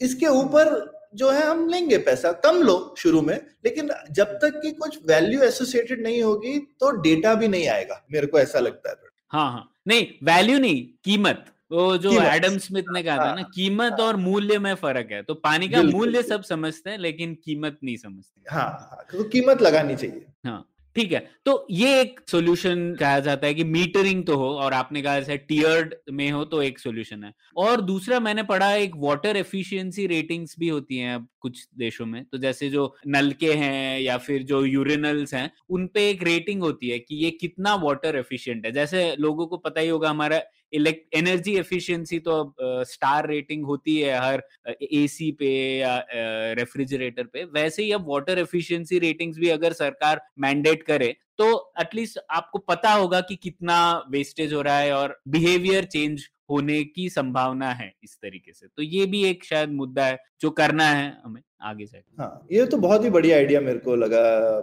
इसके 0.00 0.26
ऊपर 0.26 0.90
जो 1.14 1.30
है 1.30 1.46
हम 1.46 1.68
लेंगे 1.68 1.98
पैसा 1.98 2.32
कम 2.44 2.62
लो 2.62 2.94
शुरू 2.98 3.20
में 3.22 3.34
लेकिन 3.64 3.90
जब 4.10 4.26
तक 4.42 4.60
कि 4.62 4.70
कुछ 4.72 4.98
वैल्यू 5.06 5.42
एसोसिएटेड 5.42 6.02
नहीं 6.02 6.22
होगी 6.22 6.58
तो 6.80 6.90
डेटा 7.02 7.34
भी 7.34 7.48
नहीं 7.48 7.68
आएगा 7.68 8.04
मेरे 8.12 8.26
को 8.26 8.38
ऐसा 8.38 8.58
लगता 8.58 8.90
है। 8.90 8.96
हाँ 9.30 9.50
हाँ। 9.52 9.68
नहीं 9.88 10.06
वैल्यू 10.22 10.58
नहीं 10.58 10.82
कीमत। 11.04 11.44
वो 11.72 11.96
जो 11.96 12.10
एडम 12.22 12.56
स्मिथ 12.58 12.84
ने 12.92 13.02
कहा 13.02 13.16
था 13.16 13.22
हाँ, 13.22 13.36
ना 13.36 13.42
कीमत 13.42 13.92
हाँ, 13.92 14.06
और 14.06 14.16
मूल्य 14.16 14.58
में 14.58 14.74
फ़र्क 14.74 15.08
है। 15.12 15.22
तो 15.22 15.34
पानी 15.34 15.68
का 15.68 15.82
मूल्य 15.82 16.22
सब 16.22 16.42
समझते 16.42 16.90
हैं 16.90 16.98
लेकिन 16.98 17.34
कीमत 17.44 17.78
नहीं 17.84 17.96
समझते। 17.96 18.50
हाँ, 18.50 18.64
हाँ। 18.90 19.06
तो 19.12 19.24
कीमत 19.24 19.62
लगानी 19.62 19.96
चाहिए। 19.96 20.26
हाँ। 20.46 20.68
ठीक 20.96 21.12
है 21.12 21.18
तो 21.46 21.66
ये 21.70 22.00
एक 22.00 22.20
सोल्यूशन 22.28 22.94
कहा 23.00 23.18
जाता 23.20 23.46
है 23.46 23.54
कि 23.54 23.64
मीटरिंग 23.64 24.24
तो 24.26 24.36
हो 24.36 24.48
और 24.56 24.72
आपने 24.72 25.02
कहा 25.02 25.18
जैसे 25.18 25.36
टीयर्ड 25.38 25.94
में 26.12 26.30
हो 26.30 26.44
तो 26.44 26.62
एक 26.62 26.78
सोल्यूशन 26.78 27.24
है। 27.24 27.32
और 27.56 27.80
दूसरा 27.80 28.18
मैंने 28.20 28.42
पढ़ा 28.42 28.72
एक 28.74 28.92
वाटर 28.96 29.36
एफिशिएंसी 29.36 30.06
रेटिंग्स 30.06 30.54
भी 30.58 30.68
होती 30.68 30.98
हैं 30.98 31.14
अब 31.14 31.26
कुछ 31.40 31.66
देशों 31.78 32.06
में 32.06 32.24
तो 32.24 32.38
जैसे 32.38 32.68
जो 32.70 32.94
नलके 33.08 33.52
हैं 33.54 34.00
या 34.00 34.16
फिर 34.18 34.42
जो 34.42 34.64
यूरिनल्स 34.64 35.34
हैं 35.34 35.50
उनपे 35.70 36.08
एक 36.10 36.22
रेटिंग 36.22 36.62
होती 36.62 36.88
है 36.88 36.98
कि 36.98 37.14
ये 37.24 37.30
कितना 37.30 37.74
वाटर 37.74 38.16
एफिशियंट 38.16 38.66
है। 38.66 38.72
जैसे 38.72 39.14
लोगों 39.18 39.46
को 39.46 39.56
पता 39.58 39.80
ही 39.80 39.88
होगा 39.88 40.10
हमारा 40.10 40.42
एनर्जी 40.74 41.54
एफिशिएंसी 41.56 42.18
तो 42.18 42.54
स्टार 42.60 43.28
रेटिंग 43.28 43.64
होती 43.66 43.98
है 43.98 44.18
हर 44.18 44.42
एसी 44.82 45.30
पे 45.32 45.50
या 45.78 45.96
रेफ्रिजरेटर 46.10 47.24
पे, 47.24 47.44
वैसे 47.44 47.82
ही 47.82 47.92
अब 47.92 48.08
वाटर 48.08 48.38
एफिशिएंसी 48.38 48.98
रेटिंग्स 48.98 49.38
भी 49.38 49.48
अगर 49.50 49.72
सरकार 49.74 50.20
मैंडेट 50.38 50.82
करे 50.82 51.14
तो 51.38 51.72
एटलीस्ट 51.80 52.18
आपको 52.30 52.58
पता 52.60 52.92
होगा 52.92 53.20
कि 53.20 53.36
कितना 53.36 53.76
वेस्टेज 54.10 54.52
हो 54.52 54.62
रहा 54.62 54.78
है 54.78 54.92
और 54.92 55.18
बिहेवियर 55.28 55.84
चेंज 55.86 56.28
होने 56.50 56.82
की 56.86 57.08
संभावना 57.10 57.70
है 57.72 57.92
इस 58.04 58.16
तरीके 58.16 58.52
से। 58.52 58.66
तो 58.66 58.82
ये 58.82 59.06
भी 59.06 59.24
एक 59.24 59.44
शायद 59.44 59.70
मुद्दा 59.72 60.06
है 60.06 60.18
जो 60.40 60.50
करना 60.52 60.84
है 60.86 61.06
हमें। 61.24 61.40
आगे 61.62 61.86
से 61.86 61.98
हाँ 62.18 62.46
ये 62.52 62.64
तो 62.66 62.76
बहुत 62.78 63.04
ही 63.04 63.10
बढ़िया 63.10 63.36
आइडिया 63.36 63.60
मेरे 63.60 63.78
को 63.78 63.94
लगा 63.96 64.20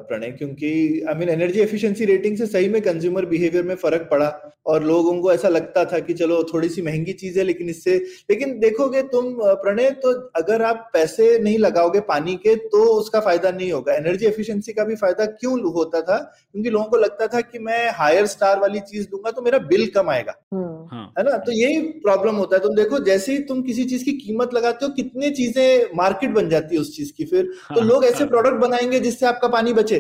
प्रणय 0.08 0.32
क्योंकि 0.32 0.70
I 1.10 1.16
mean 1.16 1.30
energy 1.30 1.60
efficiency 1.62 2.06
rating 2.06 2.38
से 2.38 2.46
सही 2.48 2.70
में 2.70 2.82
कंज्यूमर 2.82 3.26
बिहेवियर 3.26 3.64
में 3.64 3.76
फ़र्क 3.76 4.08
पड़ा 4.12 4.30
और 4.66 4.84
लोगों 4.84 5.14
को 5.22 5.32
ऐसा 5.34 5.50
लगता 5.50 5.84
था 5.86 6.00
कि 6.00 6.14
चलो 6.14 6.44
थोड़ी 6.54 6.70
सी 6.70 6.82
महँगी 6.82 7.14
चीज़ 7.14 7.38
है 7.40 7.46
लेकिन 7.46 7.70
इससे 7.70 7.96
लेकिन 8.30 8.58
देखोगे 8.60 9.02
तुम 9.14 9.34
प्रणय 9.64 9.90
तो 10.04 10.12
अगर 10.38 10.62
आप 10.62 10.90
पैसे 10.94 11.38
नहीं 11.40 11.58
लगाओगे 11.60 12.00
पानी 12.10 12.36
के 12.38 12.56
तो 12.68 12.84
उसका 12.94 13.20
फ़ायदा 13.20 13.52
नहीं 13.52 13.72
होगा। 13.72 13.94
एनर्जी 13.94 14.26
एफिशिएंसी 14.26 14.74
का 14.74 14.84
भी 14.84 14.96
फ़ायदा 14.96 15.26
क्यों 15.28 15.60
होता 15.74 16.02
था? 16.02 16.18
क्योंकि 16.52 16.70
लोगों 16.70 16.86
को 16.86 16.98
लगता 16.98 17.28
था 17.28 17.42
कि 17.42 17.60
मैं 17.60 17.90
हायर 17.94 18.26
स्टार 18.28 18.60
वाली 18.60 18.80
चीज़ 18.82 19.08
दूँगा 19.10 19.32
तो 19.32 19.42
मेरा 19.42 19.58
बिल 19.68 19.86
कम 19.96 20.10
आएगा। 20.10 20.36
हम्म। 20.54 20.88
हाँ। 20.92 21.06
है 21.20 21.24
ना? 21.26 21.38
तो 21.38 21.52
यही 21.52 21.80
प्रॉब्लम 22.00 22.36
होता 22.36 22.56
है। 22.56 22.62
तुम 22.64 22.76
देखो 22.76 23.00
जैसे 23.06 23.32
ही 23.32 23.40
तुम 23.44 23.62
किसी 23.64 23.86
चीज़ 23.86 24.06
की 24.06 24.12
कीमत 24.18 24.54
लगाते 24.54 24.86
हो 24.86 24.92
कितनी 24.94 25.30
चीज़ें 25.32 25.96
मार्केट 25.98 26.32
बन 26.32 26.50
जाती 26.50 26.76
है 26.76 26.82
उस 26.90 26.96
चीज़ 26.98 27.12
की। 27.18 27.26
फिर 27.26 27.44
तो 27.44 27.52
हाँ, 27.64 27.78
तो 27.78 27.82
लोग 27.84 28.06
ऐसे 28.06 28.26
प्रोडक्ट 28.26 28.54
हाँ। 28.54 28.62
बनाएँगे 28.62 29.00
जिससे 29.00 29.26
आपका 29.26 29.48
पानी 29.48 29.74
बचे। 29.74 29.98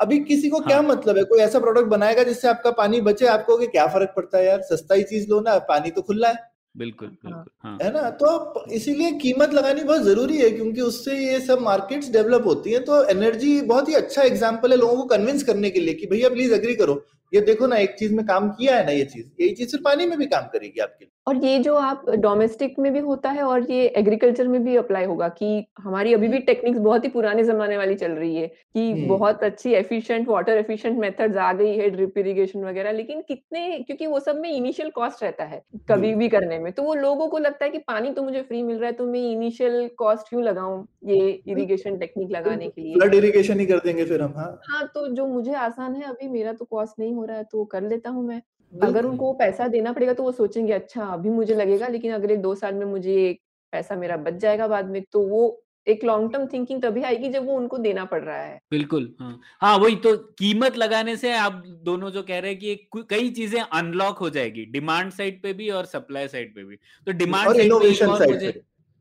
अभी 0.00 0.18
किसी 0.18 0.48
को 0.48 0.58
हाँ, 0.58 0.66
क्या 0.66 0.82
मतलब 0.82 1.16
है? 1.16 1.24
कोई 1.24 1.38
ऐसा 1.38 1.58
प्रोडक्ट 1.58 1.86
बनाएगा 1.86 2.22
जिससे 2.22 2.48
आपका 2.48 2.70
पानी 2.70 3.00
बचे? 3.00 3.26
आपको 3.26 3.56
कि 3.56 3.66
क्या 3.66 3.86
फ़र्क 3.86 4.12
पड़ता 4.16 4.38
है 4.38 4.46
यार? 4.46 4.62
सस्ता 4.62 4.94
ही 4.94 5.02
चीज़ 5.02 5.28
लो 5.30 5.40
ना 5.40 5.58
पानी 5.58 5.90
तो 5.90 6.02
खुला 6.02 6.28
है। 6.28 6.50
बिल्कुल 6.76 7.08
बिल्कुल 7.08 7.44
हाँ। 7.64 7.78
है 7.82 7.92
ना? 7.92 8.10
तो 8.10 8.64
इसीलिए 8.72 9.12
कीमत 9.12 9.54
लगानी 9.54 9.82
बहुत 9.84 10.02
ज़रूरी 10.02 10.38
है 10.38 10.50
क्योंकि 10.50 10.80
उससे 10.80 11.16
ये 11.16 11.40
सब 11.40 11.60
मार्केट्स 11.60 12.10
डेवलप 12.10 12.46
होती 12.46 12.72
हैं 12.72 12.84
तो 12.84 13.02
एनर्जी 13.04 13.60
बहुत 13.60 13.88
ही 13.88 13.94
अच्छा 13.94 14.22
एग्जांपल 14.22 14.70
है 14.70 14.76
लोगों 14.76 14.96
को 14.96 15.04
कन्विंस 15.04 15.42
करने 15.42 15.70
के 15.70 15.80
लिए 15.80 15.94
कि 15.94 16.06
भैया 16.06 16.28
प्लीज़ 16.28 16.54
अग्री 16.54 16.74
करो। 16.74 16.94
ये 17.32 17.40
देखो 17.40 17.66
ना 17.66 17.76
एक 17.76 17.94
चीज़ 17.94 18.14
में 18.14 18.24
काम 18.26 18.48
किया 18.50 18.76
है 18.76 18.84
ना 18.86 18.92
ये 18.92 19.04
चीज़ 19.04 19.26
यही 19.40 19.54
चीज़ 19.54 19.68
सिर्फ़ 19.70 19.84
पानी 19.84 20.06
में 20.06 20.18
भी 20.18 20.26
काम 20.26 20.46
करेगी 20.46 20.80
आपके 20.80 21.04
लिए। 21.04 21.10
और 21.26 21.36
ये 21.36 21.58
जो 21.58 21.74
आप 21.76 22.04
डोमेस्टिक 22.10 22.78
में 22.78 22.92
भी 22.92 22.98
होता 22.98 23.30
है 23.30 23.42
और 23.42 23.70
ये 23.70 23.86
एग्रीकल्चर 23.96 24.48
में 24.48 24.62
भी 24.64 24.76
अप्लाई 24.76 25.04
होगा 25.04 25.28
कि 25.28 25.64
हमारी 25.80 26.14
अभी 26.14 26.28
भी 26.28 26.38
टेक्निक्स 26.38 26.78
बहुत 26.78 27.04
ही 27.04 27.08
पुराने 27.08 27.44
जमाने 27.44 27.76
वाली 27.76 27.94
चल 27.94 28.12
रही 28.12 28.36
है 28.36 28.46
कि 28.46 28.90
हम्म। 28.90 29.06
बहुत 29.08 29.44
अच्छी 29.44 29.72
एफिशिएंट 29.72 30.28
वाटर 30.28 30.58
एफिशिएंट 30.58 30.98
मेथड्स 30.98 31.36
आ 31.36 31.52
गई 31.52 31.76
है 31.76 31.88
ड्रिप 31.90 32.18
इरिगेशन 32.18 32.64
वगैरह 32.64 32.92
लेकिन 32.92 33.20
कितने 33.28 33.78
क्योंकि 33.78 34.06
वो 34.06 34.20
सब 34.20 34.40
में 34.40 34.50
इनिशियल 34.50 34.90
कॉस्ट 34.90 35.22
रहता 35.22 35.44
है 35.44 35.62
कभी 35.88 36.14
भी 36.14 36.28
करने 36.28 36.58
में 36.58 36.72
तो 36.72 36.82
वो 36.82 36.94
लोगों 36.94 37.28
को 37.28 37.38
लगता 37.38 37.64
है 37.64 37.70
कि 37.70 37.78
पानी 37.78 38.10
तो 38.10 38.22
मुझे 38.22 38.42
फ्री 38.42 38.62
मिल 38.62 38.76
रहा 38.76 38.86
है 38.86 38.92
तो 38.92 39.06
मैं 39.06 39.20
इनिशियल 39.32 39.88
कॉस्ट 39.98 40.28
क्यों 40.28 40.42
लगाऊँ 40.42 40.86
ये 41.06 41.30
इरिगेशन 41.48 41.96
टेक्निक 41.98 42.30
लगाने 42.30 42.68
के 42.68 42.80
लिए? 42.80 42.94
फ्लड 42.94 43.14
इरिगेशन 43.14 43.60
ही 43.60 43.66
कर 43.66 43.78
देंगे 43.78 44.04
फिर 44.04 44.22
हम 44.22 44.34
हाँ। 44.36 44.50
हाँ 44.68 44.86
तो 44.94 45.06
जो 45.14 45.26
मुझे 45.26 45.54
आसान 45.60 45.94
है 45.94 46.02
अभी 46.04 46.28
मेरा 46.28 46.52
तो 46.52 46.64
कॉस्ट 46.64 46.98
नहीं 46.98 47.14
हो 47.22 47.26
रहा 47.26 47.36
है 47.36 47.44
तो 47.44 47.58
वो 47.58 47.64
कर 47.66 47.82
लेता 47.84 48.10
हूँ 48.10 48.26
मैं। 48.26 48.40
अगर 48.72 49.04
उनको 49.06 49.32
पैसा 49.32 49.66
देना 49.68 49.92
पड़ेगा 49.92 50.12
तो 50.12 50.22
वो 50.22 50.32
सोचेंगे 50.32 50.72
अच्छा 50.72 51.04
अभी 51.06 51.30
मुझे 51.30 51.54
लगेगा 51.54 51.88
लेकिन 51.88 52.12
अगले 52.12 52.36
दो 52.38 52.54
साल 52.54 52.74
में 52.74 52.86
मुझे 52.86 53.14
ये 53.14 53.32
पैसा 53.72 53.96
मेरा 53.96 54.16
बच 54.18 54.34
जाएगा 54.40 54.68
बाद 54.68 54.90
में। 54.90 55.02
तो 55.12 55.20
वो 55.28 55.42
एक 55.86 56.04
लॉन्ग 56.04 56.32
टर्म 56.32 56.46
थिंकिंग 56.46 56.82
तभी 56.82 57.02
आएगी 57.02 57.28
जब 57.28 57.46
वो 57.46 57.54
उनको 57.54 57.78
देना 57.78 58.04
पड़ 58.04 58.22
रहा 58.22 58.42
है। 58.42 58.58
बिल्कुल 58.70 59.14
हाँ। 59.20 59.40
हाँ 59.60 59.76
वही 59.78 59.96
तो 59.96 60.16
कीमत 60.38 60.76
लगाने 60.76 61.16
से 61.16 61.32
आप 61.36 61.62
दोनों 61.84 62.10
जो 62.10 62.22
कह 62.22 62.38
रहे 62.38 62.50
हैं 62.50 62.60
कि 62.60 63.04
कई 63.10 63.30
चीज़ें 63.30 63.60
अनलॉक 63.62 64.18
हो 64.18 64.30
जाएगी 64.30 64.64
डिमांड 64.72 65.10
साइड 65.12 65.42
पे 65.42 65.52
भी 65.52 65.70
और 65.70 65.86
सप्लाई 65.86 66.28
साइड 66.28 66.54
पे 66.54 66.64
भी। 66.64 66.76
तो 67.06 67.12
डिमांड 67.14 67.52
साइड 67.52 67.72
पे 67.72 68.04
और 68.06 68.52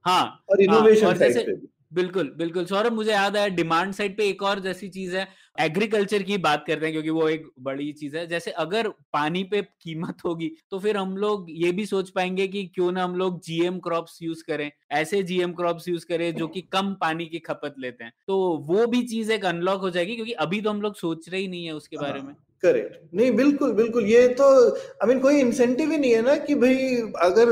हाँ 0.06 0.24
और 0.50 0.62
हाँ 0.62 0.63
इनोवेशन 0.63 1.08
और 1.08 1.18
साइड 1.18 1.36
पे 1.38 1.54
भी। 1.54 1.68
बिल्कुल 1.91 2.29
बिल्कुल। 2.38 2.65
सौरभ 2.65 2.93
मुझे 2.93 3.12
याद 3.12 3.38
आया 3.38 3.48
डिमांड 3.50 3.93
साइड 3.93 4.15
पे 4.17 4.27
एक 4.29 4.41
और 4.43 4.60
जैसी 4.60 4.88
चीज़ 4.89 5.15
है 5.17 5.27
एग्रीकल्चर 5.60 6.24
की 6.24 6.38
बात 6.38 6.63
करते 6.67 6.86
हैं 6.86 6.91
क्योंकि 6.93 7.10
वो 7.10 7.27
एक 7.29 7.50
बड़ी 7.60 7.91
चीज़ 7.93 8.15
है। 8.17 8.25
जैसे 8.27 8.51
अगर 8.63 8.88
पानी 9.13 9.43
पे 9.43 9.62
कीमत 9.81 10.24
होगी 10.25 10.51
तो 10.71 10.79
फिर 10.79 10.98
हम 10.98 11.15
लोग 11.17 11.48
ये 11.51 11.71
भी 11.71 11.86
सोच 11.86 12.10
पाएँगे 12.10 12.48
कि 12.48 12.65
क्यों 12.67 12.91
ना 12.91 13.03
हम 13.03 13.15
लोग 13.15 13.41
जीएम 13.43 13.79
क्रॉप्स 13.79 14.21
यूज़ 14.21 14.43
करें। 14.43 14.69
ऐसे 14.93 15.21
जीएम 15.24 15.53
क्रॉप्स 15.53 15.88
यूज़ 15.88 16.05
करें 16.05 16.33
जो 16.36 16.48
कि 16.48 16.62
कम 16.71 16.93
पानी 17.01 17.25
की 17.25 17.39
खपत 17.41 17.75
लेते 17.79 18.03
हैं। 18.03 18.13
तो 18.27 18.38
वो 18.67 18.86
भी 18.88 19.03
चीज़ 19.07 19.31
एक 19.31 19.45
अनलॉक 19.45 19.81
हो 19.81 19.89
जाएगी 19.89 20.15
क्योंकि 20.15 20.31
अभी 20.45 20.62
तो 20.62 20.69
हम 20.69 20.81
लोग 20.81 20.95
सोच 20.95 21.29
रहे 21.29 21.41
ही 21.41 21.48
नहीं 21.48 21.65
है 21.65 21.74
उसके 21.74 21.98
बारे 21.98 22.21
में। 22.21 22.33
करेक्ट 22.63 23.15
नहीं 23.15 23.32
बिल्कुल 23.32 23.72
बिल्कुल 23.72 24.06
ये 24.06 24.27
तो 24.27 24.44
आई 24.44 24.70
I 25.03 25.08
मीन 25.08 25.12
mean, 25.12 25.22
कोई 25.22 25.39
इंसेंटिव 25.39 25.91
ही 25.91 25.98
नहीं 25.98 26.12
है 26.12 26.22
ना 26.22 26.36
कि 26.36 26.56
भाई 26.56 26.75
अगर 27.22 27.50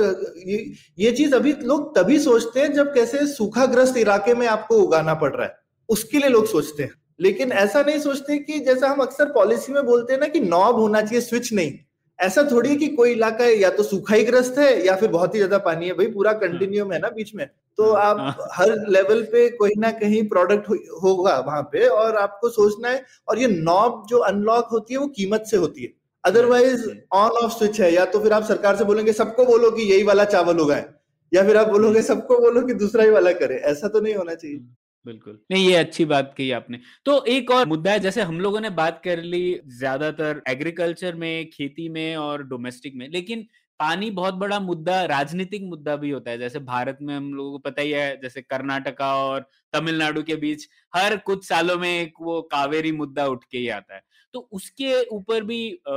ये 0.48 0.74
ये 1.00 1.12
चीज़ 1.12 1.36
अभी 1.36 1.54
लोग 1.64 1.96
तभी 1.96 2.20
सोचते 2.20 2.60
हैं 2.60 2.74
जब 2.74 2.94
कैसे 2.94 3.28
सूखाग्रस्त 3.28 3.98
इलाके 3.98 4.34
में 4.34 4.48
आपको 4.48 4.76
उगाना 4.76 5.14
पड़ 5.14 5.36
रहा 5.36 5.46
है। 5.46 5.56
उसके 5.90 6.18
लिए 6.18 6.30
लोग 6.30 6.48
सोचते 6.48 6.84
हैं। 6.84 6.92
लेकिन 7.22 7.52
ऐसा 7.52 7.82
नहीं 7.82 8.00
सोचते 8.00 8.38
कि 8.38 8.60
जैसा 8.60 8.88
हम 8.88 9.00
अक्सर 9.00 9.26
पॉलिसी 9.26 9.74
में 9.74 9.86
बोलते 9.86 10.14
हैं 10.14 10.20
ना 10.20 10.28
कि 10.28 10.40
नॉब 10.40 10.76
होना 10.76 11.02
चाहिए 11.02 11.22
स्विच 11.22 11.54
नहीं। 11.54 11.72
ऐसा 12.20 12.44
थोड़ी 12.52 12.70
है 12.70 12.76
कि 12.76 12.88
कोई 12.88 13.12
इलाका 13.12 13.44
है 13.44 13.56
या 13.58 13.70
तो 13.70 13.84
सूखाई 13.84 14.24
ग्रस्त 14.24 14.58
है 14.58 14.86
या 14.86 14.96
फिर 14.96 15.10
बहुत 15.10 15.36
ही 15.36 15.40
ज़्यादा 15.40 15.58
पानी 15.58 15.88
है। 15.88 15.94
भाई 15.94 16.08
पूरा 16.08 16.34
कंटिन्यूम 16.34 16.92
है 16.94 17.00
ना 17.00 17.10
बीच 17.10 17.34
में। 17.36 17.46
तो 17.78 17.94
हाँ, 17.94 18.04
आप 18.04 18.18
हाँ। 18.20 18.48
हर 18.54 18.76
लेवल 18.90 19.22
पे 19.24 19.50
कोई 19.50 19.72
ना 19.78 19.92
कहीं 19.92 20.28
प्रोडक्ट 20.30 20.70
होगा 21.04 21.36
हो 21.36 21.44
वहाँ 21.44 21.62
पे 21.64 21.88
और 21.88 22.16
आपको 22.18 22.50
सोचना 22.50 22.90
है 22.90 23.04
और 23.28 23.40
ये 23.40 23.48
नॉब 23.48 24.06
जो 24.10 24.18
अनलॉक 24.24 24.68
होती 24.72 24.94
है 24.94 25.00
वो 25.00 25.08
कीमत 25.08 25.44
से 25.52 25.58
होती 25.58 25.84
है। 25.84 25.94
अदरवाइज़ 26.24 26.90
ऑन 27.14 27.30
ऑफ़ 27.44 27.52
स्विच 27.54 27.82
है 27.82 27.94
या 27.94 28.06
तो 28.06 28.20
फिर 28.20 28.34
आप 28.34 28.44
सरकार 28.44 28.76
से 28.76 28.84
बोलेंगे 28.84 29.14
सबको 29.14 29.46
बोलो 29.46 29.72
कि 29.72 29.92
यही 29.92 30.04
वाला 30.04 30.26
चावल 30.26 30.60
उगाए 30.60 30.86
या 31.32 31.44
फिर 31.44 31.58
आप 31.58 31.68
बोलोगे 31.68 32.02
सबको 32.02 32.40
बोलो 32.40 32.62
कि 32.62 32.74
दूसरा 32.76 33.04
ही 33.04 33.10
वाला 33.10 33.32
करे 33.34 33.56
ऐसा 33.68 33.88
तो 33.88 34.02
नहीं 34.02 34.16
होना 34.16 34.36
चाहिए। 34.36 34.60
बिल्कुल। 35.06 35.40
नहीं, 35.52 35.68
ये 35.68 35.76
अच्छी 35.76 36.06
बात 36.06 36.34
कही 36.38 36.50
आपने। 36.52 36.80
तो 37.06 37.24
एक 37.28 37.52
और 37.52 37.66
मुद्दा 37.68 37.92
है, 37.92 38.00
जैसे 38.00 38.22
हम 38.24 38.40
लोगों 38.40 38.60
ने 38.62 38.70
बात 38.72 39.02
कर 39.04 39.22
ली 39.24 39.42
ज़्यादातर 39.70 40.42
एग्रीकल्चर 40.48 41.16
में, 41.16 41.50
खेती 41.50 41.88
में 41.90 42.16
और 42.18 42.44
डोमेस्टिक 42.46 42.96
में, 42.96 43.08
लेकिन 43.10 43.46
पानी 43.80 44.10
बहुत 44.12 44.34
बड़ा 44.36 44.60
मुद्दा, 44.60 45.04
राजनीतिक 45.06 45.64
मुद्दा 45.64 45.96
भी 45.96 46.10
होता 46.10 46.32
है। 46.32 46.38
जैसे 46.38 46.60
भारत 46.62 46.98
में 47.02 47.16
हम 47.16 47.34
लोगों 47.34 47.52
को 47.52 47.58
पता 47.60 47.82
ही 47.82 47.92
है, 47.92 48.16
जैसे 48.22 48.42
कर्नाटका 48.42 49.14
और 49.18 49.46
तमिलनाडु 49.74 50.24
के 50.24 50.36
बीच 50.38 50.68
हर 50.94 51.16
कुछ 51.22 51.48
सालों 51.48 51.78
में 51.78 51.90
एक 51.92 52.14
वो 52.22 52.42
कावेरी 52.52 52.92
मुद्दा 52.94 53.26
उठ 53.28 53.44
के 53.44 53.58
ही 53.58 53.68
आता 53.70 53.96
है। 53.96 54.02
तो 54.34 54.40
उसके 54.54 54.94
ऊपर 55.08 55.44
भी 55.44 55.62
आ, 55.74 55.92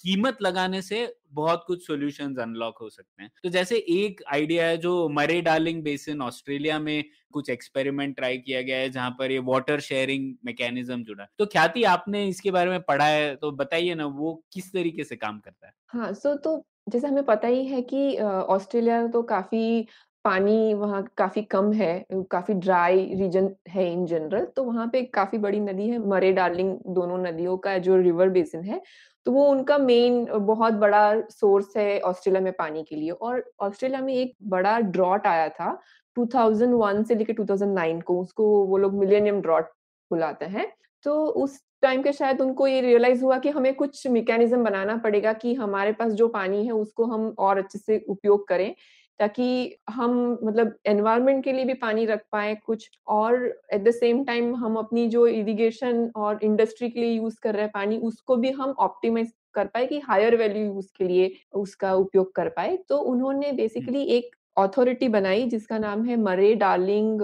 कीमत 0.00 0.38
लगाने 0.42 0.80
से 0.82 1.06
बहुत 1.32 1.64
कुछ 1.66 1.86
सॉल्यूशंस 1.86 2.38
अनलॉक 2.38 2.78
हो 2.80 2.88
सकते 2.90 3.22
हैं। 3.22 3.30
तो 3.44 3.48
जैसे 3.48 3.76
एक 3.90 4.22
आइडिया 4.32 4.66
है 4.66 4.76
जो 4.78 5.08
मरे 5.10 5.40
डार्लिंग 5.42 5.82
बेसिन 5.82 6.22
ऑस्ट्रेलिया 6.22 6.78
में 6.78 7.04
कुछ 7.32 7.50
एक्सपेरिमेंट 7.50 8.16
ट्राई 8.16 8.38
किया 8.38 8.62
गया 8.62 8.78
है 8.78 8.90
जहाँ 8.90 9.10
पर 9.18 9.30
ये 9.32 9.38
वाटर 9.44 9.80
शेयरिंग 9.80 10.34
मैकेनिज्म 10.44 11.02
जुड़ा। 11.04 11.26
तो 11.38 11.46
ख्याति 11.46 11.84
आपने 11.86 12.26
इसके 12.28 12.50
बारे 12.50 12.70
में 12.70 12.80
पढ़ा 12.82 13.06
है 13.06 13.34
तो 13.36 13.50
बताइए 13.54 13.94
ना 13.94 14.06
वो 14.16 14.34
किस 14.52 14.72
तरीके 14.72 15.04
से 15.04 15.16
काम 15.16 15.38
करता 15.40 15.66
है? 15.66 15.72
हाँ 15.88 16.12
सो 16.14 16.34
तो 16.36 16.64
जैसे 16.88 17.06
हमें 17.06 17.24
पता 17.24 17.48
ही 17.48 17.64
है 17.66 17.80
कि 17.82 18.16
ऑस्ट्रेलिया 18.18 19.06
तो 19.08 19.22
काफ़ी 19.24 19.86
पानी 20.28 20.74
वहाँ 20.76 21.02
काफ़ी 21.18 21.42
कम 21.52 21.72
है 21.74 21.92
काफ़ी 22.32 22.54
ड्राई 22.56 23.04
रीजन 23.16 23.50
है 23.70 23.92
इन 23.92 24.06
जनरल 24.06 24.44
तो 24.56 24.64
वहाँ 24.64 24.86
पे 24.92 25.02
काफ़ी 25.14 25.38
बड़ी 25.38 25.60
नदी 25.60 25.88
है 25.88 25.98
मरे 26.08 26.32
डार्लिंग 26.34 26.76
दोनों 26.94 27.18
नदियों 27.20 27.56
का 27.58 27.76
जो 27.80 27.96
रिवर 27.98 28.28
बेसिन 28.30 28.62
है 28.64 28.80
तो 29.26 29.32
वो 29.32 29.46
उनका 29.46 29.78
मेन 29.80 30.24
बहुत 30.42 30.74
बड़ा 30.76 31.02
सोर्स 31.30 31.76
है 31.76 31.98
ऑस्ट्रेलिया 32.02 32.42
में 32.42 32.52
पानी 32.58 32.82
के 32.84 32.96
लिए। 32.96 33.10
और 33.12 33.44
ऑस्ट्रेलिया 33.60 34.00
में 34.02 34.12
एक 34.14 34.34
बड़ा 34.48 34.78
ड्रॉट 34.80 35.26
आया 35.26 35.48
था 35.50 35.70
2001 36.16 37.02
से 37.04 37.14
लेकर 37.14 37.34
2009 37.34 38.00
को, 38.02 38.20
उसको 38.22 38.44
वो 38.66 38.78
लोग 38.78 38.94
मिलेनियम 38.96 39.40
ड्रॉट 39.42 39.66
बुलाते 40.10 40.44
हैं 40.46 40.66
तो 41.04 41.14
उस 41.36 41.60
टाइम 41.82 42.02
के 42.02 42.12
शायद 42.12 42.40
उनको 42.40 42.66
ये 42.66 42.80
रियलाइज़ 42.80 43.22
हुआ 43.24 43.38
कि 43.38 43.48
हमें 43.50 43.74
कुछ 43.76 44.06
मैकेनिज्म 44.08 44.64
बनाना 44.64 44.96
पड़ेगा 44.98 45.32
कि 45.34 45.54
हमारे 45.54 45.92
पास 45.94 46.12
जो 46.14 46.28
पानी 46.30 46.64
है, 46.66 46.72
उसको 46.72 47.04
हम 47.06 47.34
और 47.40 47.58
अच्छे 47.58 47.78
से 47.78 47.98
उपयोग 48.08 48.46
करें। 48.48 48.74
ताकि 49.20 49.76
हम 49.90 50.38
मतलब 50.44 50.74
एनवायरनमेंट 50.86 51.44
के 51.44 51.52
लिए 51.52 51.64
भी 51.64 51.74
पानी 51.74 52.04
रख 52.06 52.22
पाए 52.32 52.54
कुछ 52.66 52.88
और 53.08 53.46
एट 53.72 53.82
द 53.84 53.90
सेम 53.90 54.24
टाइम 54.24 54.54
हम 54.56 54.76
अपनी 54.76 55.06
जो 55.08 55.26
इरिगेशन 55.26 56.10
और 56.16 56.38
इंडस्ट्री 56.42 56.90
के 56.90 57.00
लिए 57.00 57.10
यूज़ 57.10 57.36
कर 57.42 57.54
रहे 57.54 57.62
हैं 57.62 57.70
पानी 57.74 57.98
उसको 57.98 58.36
भी 58.36 58.50
हम 58.50 58.74
ऑप्टिमाइज 58.78 59.32
कर 59.54 59.66
पाए 59.66 59.86
कि 59.86 59.98
हायर 59.98 60.36
वैल्यू 60.36 60.64
यूज़ 60.64 60.88
के 60.98 61.04
लिए 61.04 61.32
उसका 61.54 61.92
उपयोग 61.94 62.34
कर 62.34 62.48
पाए। 62.48 62.76
तो 62.88 62.98
उन्होंने 62.98 63.52
बेसिकली 63.52 64.02
एक 64.16 64.36
अथॉरिटी 64.56 65.08
बनाई 65.08 65.46
जिसका 65.46 65.78
नाम 65.78 66.04
है 66.04 66.16
मरे 66.16 66.54
डार्लिंग 66.54 67.20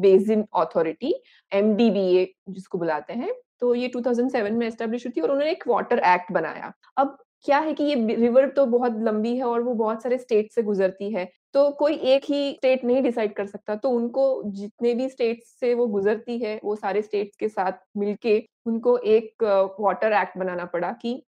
बेसिन 0.00 0.44
अथॉरिटी 0.56 1.14
एम 1.52 1.76
जिसको 1.76 2.78
बुलाते 2.78 3.12
हैं। 3.12 3.32
तो 3.60 3.74
ये 3.74 3.88
2007 3.88 4.52
में 4.52 4.66
एस्टेब्लिश 4.66 5.06
हुई 5.06 5.12
थी 5.16 5.20
और 5.20 5.30
उन्होंने 5.30 5.50
एक 5.50 5.64
वाटर 5.68 5.98
एक्ट 6.06 6.32
बनाया। 6.32 6.72
अब 6.96 7.16
क्या 7.44 7.58
है 7.58 7.72
कि 7.74 7.84
ये 7.84 7.94
रिवर 8.16 8.48
तो 8.48 8.64
बहुत 8.66 8.96
लंबी 8.98 9.36
है 9.36 9.44
और 9.44 9.62
वो 9.62 9.74
बहुत 9.74 10.02
सारे 10.02 10.18
स्टेट 10.18 10.52
से 10.52 10.62
गुजरती 10.62 11.10
है 11.12 11.24
तो 11.54 11.70
कोई 11.70 11.94
एक 11.94 12.24
ही 12.24 12.52
स्टेट 12.54 12.84
नहीं 12.84 13.02
डिसाइड 13.02 13.34
कर 13.36 13.46
सकता 13.46 13.74
तो 13.76 13.90
उनको 13.90 14.42
जितने 14.46 14.94
भी 14.94 15.08
स्टेट 15.08 15.42
से 15.44 15.72
वो 15.74 15.86
गुजरती 15.86 16.38
है, 16.38 16.60
वो 16.64 16.76
सारे 16.76 17.02
स्टेट्स 17.02 17.36
के 17.36 17.48
साथ 17.48 17.72
मिलके 17.96 18.38
उनको 18.66 18.96
एक 18.98 19.44
वाटर 19.80 20.12
एक्ट 20.12 20.38
बनाना 20.38 20.64
पड़ा 20.64 20.92
कि 20.92 21.22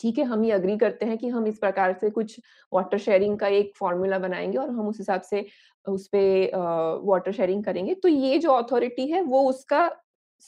ठीक 0.00 0.18
है, 0.18 0.24
हम 0.24 0.44
ये 0.44 0.52
अग्री 0.52 0.76
करते 0.78 1.06
हैं 1.06 1.18
कि 1.18 1.28
हम 1.28 1.46
इस 1.46 1.58
प्रकार 1.58 1.92
से 2.00 2.10
कुछ 2.10 2.40
वाटर 2.72 2.98
शेयरिंग 2.98 3.38
का 3.38 3.48
एक 3.48 3.72
फॉर्मूला 3.76 4.18
बनाएँगे 4.18 4.58
और 4.58 4.70
हम 4.70 4.88
उस 4.88 4.98
हिसाब 4.98 5.20
से 5.20 5.44
उस 5.86 6.08
पे 6.08 6.50
वाटर 7.04 7.32
शेयरिंग 7.32 7.64
करेंगे 7.64 7.94
तो 7.94 8.08
ये 8.08 8.38
जो 8.38 8.52
अथॉरिटी 8.52 9.06
है 9.06 9.22
वो 9.22 9.42
उसका 9.48 9.90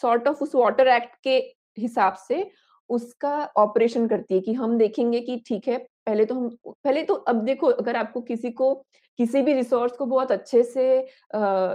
सॉर्ट 0.02 0.28
ऑफ़ 0.28 0.42
उस 0.42 0.54
वाटर 0.54 0.88
एक्ट 0.88 1.14
के 1.22 1.36
हिसाब 1.78 2.14
से 2.28 2.42
उसका 2.90 3.34
ऑपरेशन 3.58 4.06
करती 4.08 4.34
है 4.34 4.40
कि 4.40 4.52
हम 4.54 4.76
देखेंगे 4.78 5.20
कि 5.20 5.42
ठीक 5.46 5.68
है, 5.68 5.78
पहले 6.06 6.24
तो 6.24 6.34
हम, 6.34 6.48
पहले 6.66 7.02
तो 7.04 7.14
अब 7.14 7.44
देखो, 7.44 7.66
अगर 7.68 7.96
आपको 7.96 8.20
किसी 8.22 8.50
को, 8.52 8.74
किसी 9.18 9.42
भी 9.42 9.52
रिसोर्स 9.54 9.92
को 9.92 10.06
बहुत 10.06 10.32
अच्छे 10.32 10.62
से 10.64 10.84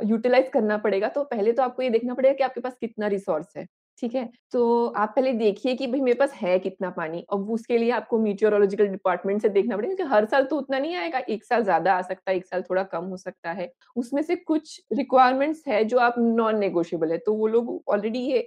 यूटिलाइज 0.06 0.50
करना 0.54 0.78
पड़ेगा 0.80 1.08
तो 1.10 1.24
पहले 1.26 1.54
तो 1.54 1.64
आपको 1.64 1.82
ये 1.82 1.90
देखना 1.90 2.14
पड़ेगा 2.14 2.34
कि 2.34 2.44
आपके 2.44 2.62
पास 2.62 2.76
कितना 2.82 3.08
रिसोर्स 3.10 3.54
है। 3.58 3.66
ठीक 3.98 4.16
है? 4.16 4.30
तो 4.54 4.86
आप 4.88 5.14
पहले 5.16 5.32
देखिए 5.34 5.74
कि 5.76 5.88
भाई 5.88 6.00
मेरे 6.02 6.18
पास 6.20 6.32
है 6.36 6.58
कितना 6.60 6.90
पानी 6.92 7.24
अब 7.34 7.50
उसके 7.52 7.78
लिए 7.78 7.92
आपको 7.92 8.18
मीटियोरोलॉजिकल 8.20 8.88
डिपार्टमेंट 8.88 9.42
से 9.42 9.50
देखना 9.50 9.78
पड़ेगा 9.78 9.96
कि 9.96 10.04
हर 10.10 10.26
साल 10.26 10.46
तो 10.46 10.58
उतना 10.58 10.80
नहीं 10.80 10.96
आएगा, 10.96 11.20
एक 11.20 11.44
साल 11.44 11.64
ज़्यादा 11.64 11.94
आ 11.94 12.02
सकता 12.02 12.32
है, 12.32 12.38
एक 12.38 12.46
साल 12.46 12.62
थोड़ा 12.64 12.84
कम 12.86 13.06
हो 13.06 13.18
सकता 13.18 13.52
है। 13.52 13.72
उसमें 13.96 14.22
से 14.24 14.36
कुछ 14.38 14.80
रिक्वायरमेंट्स 14.94 15.64
है 15.68 15.84
जो 15.86 15.98
आप 16.00 16.16
नॉन 16.20 16.60
नेगोशियबल 16.60 17.12
है 17.12 17.18
तो 17.20 17.34
वो 17.34 17.48
लोग 17.48 17.82
ऑलरेडी 17.88 18.20
ये 18.22 18.46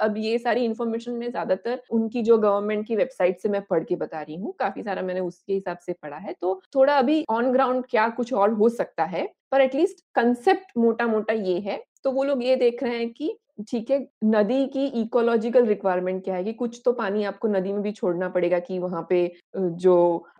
अब 0.00 0.16
ये 0.18 0.38
सारी 0.38 0.64
इन्फॉर्मेशन 0.64 1.12
में 1.14 1.30
ज़्यादातर 1.30 1.82
उनकी 1.92 2.22
जो 2.22 2.38
गवर्नमेंट 2.38 2.86
की 2.86 2.96
वेबसाइट 2.96 3.40
से 3.40 3.48
मैं 3.48 3.62
पढ़ 3.64 3.84
के 3.84 3.96
बता 3.96 4.20
रही 4.22 4.36
हूँ, 4.36 4.54
काफ़ी 4.58 4.82
सारा 4.82 5.02
मैंने 5.02 5.20
उसके 5.22 5.52
हिसाब 5.54 5.78
से 5.78 5.92
पढ़ा 5.94 6.16
है 6.18 6.34
तो 6.40 6.60
थोड़ा 6.74 6.96
अभी 6.96 7.24
ऑन 7.30 7.52
ग्राउंड 7.52 7.84
क्या 7.90 8.08
कुछ 8.10 8.32
और 8.34 8.52
हो 8.52 8.68
सकता 8.70 9.04
है, 9.06 9.28
पर 9.52 9.60
एटलीस्ट 9.60 10.04
कंसेप्ट 10.14 10.72
मोटा 10.78 11.06
मोटा 11.06 11.32
ये 11.34 11.58
है 11.60 11.82
तो 12.04 12.10
वो 12.12 12.24
लोग 12.24 12.42
ये 12.44 12.56
देख 12.56 12.82
रहे 12.82 12.96
हैं 12.96 13.10
कि 13.10 13.36
ठीक 13.64 13.90
है 13.90 13.98
नदी 14.26 14.66
की 14.68 14.84
इकोलॉजिकल 15.00 15.66
रिक्वायरमेंट 15.66 16.22
क्या 16.24 16.34
है 16.36 16.44
कि 16.44 16.52
कुछ 16.54 16.80
तो 16.84 16.92
पानी 16.92 17.24
आपको 17.24 17.48
नदी 17.48 17.72
में 17.72 17.80
भी 17.82 17.92
छोड़ना 17.92 18.28
पड़ेगा 18.28 18.58
कि 18.60 18.78
वहाँ 18.78 19.06
पे 19.10 19.20
जो 19.56 19.94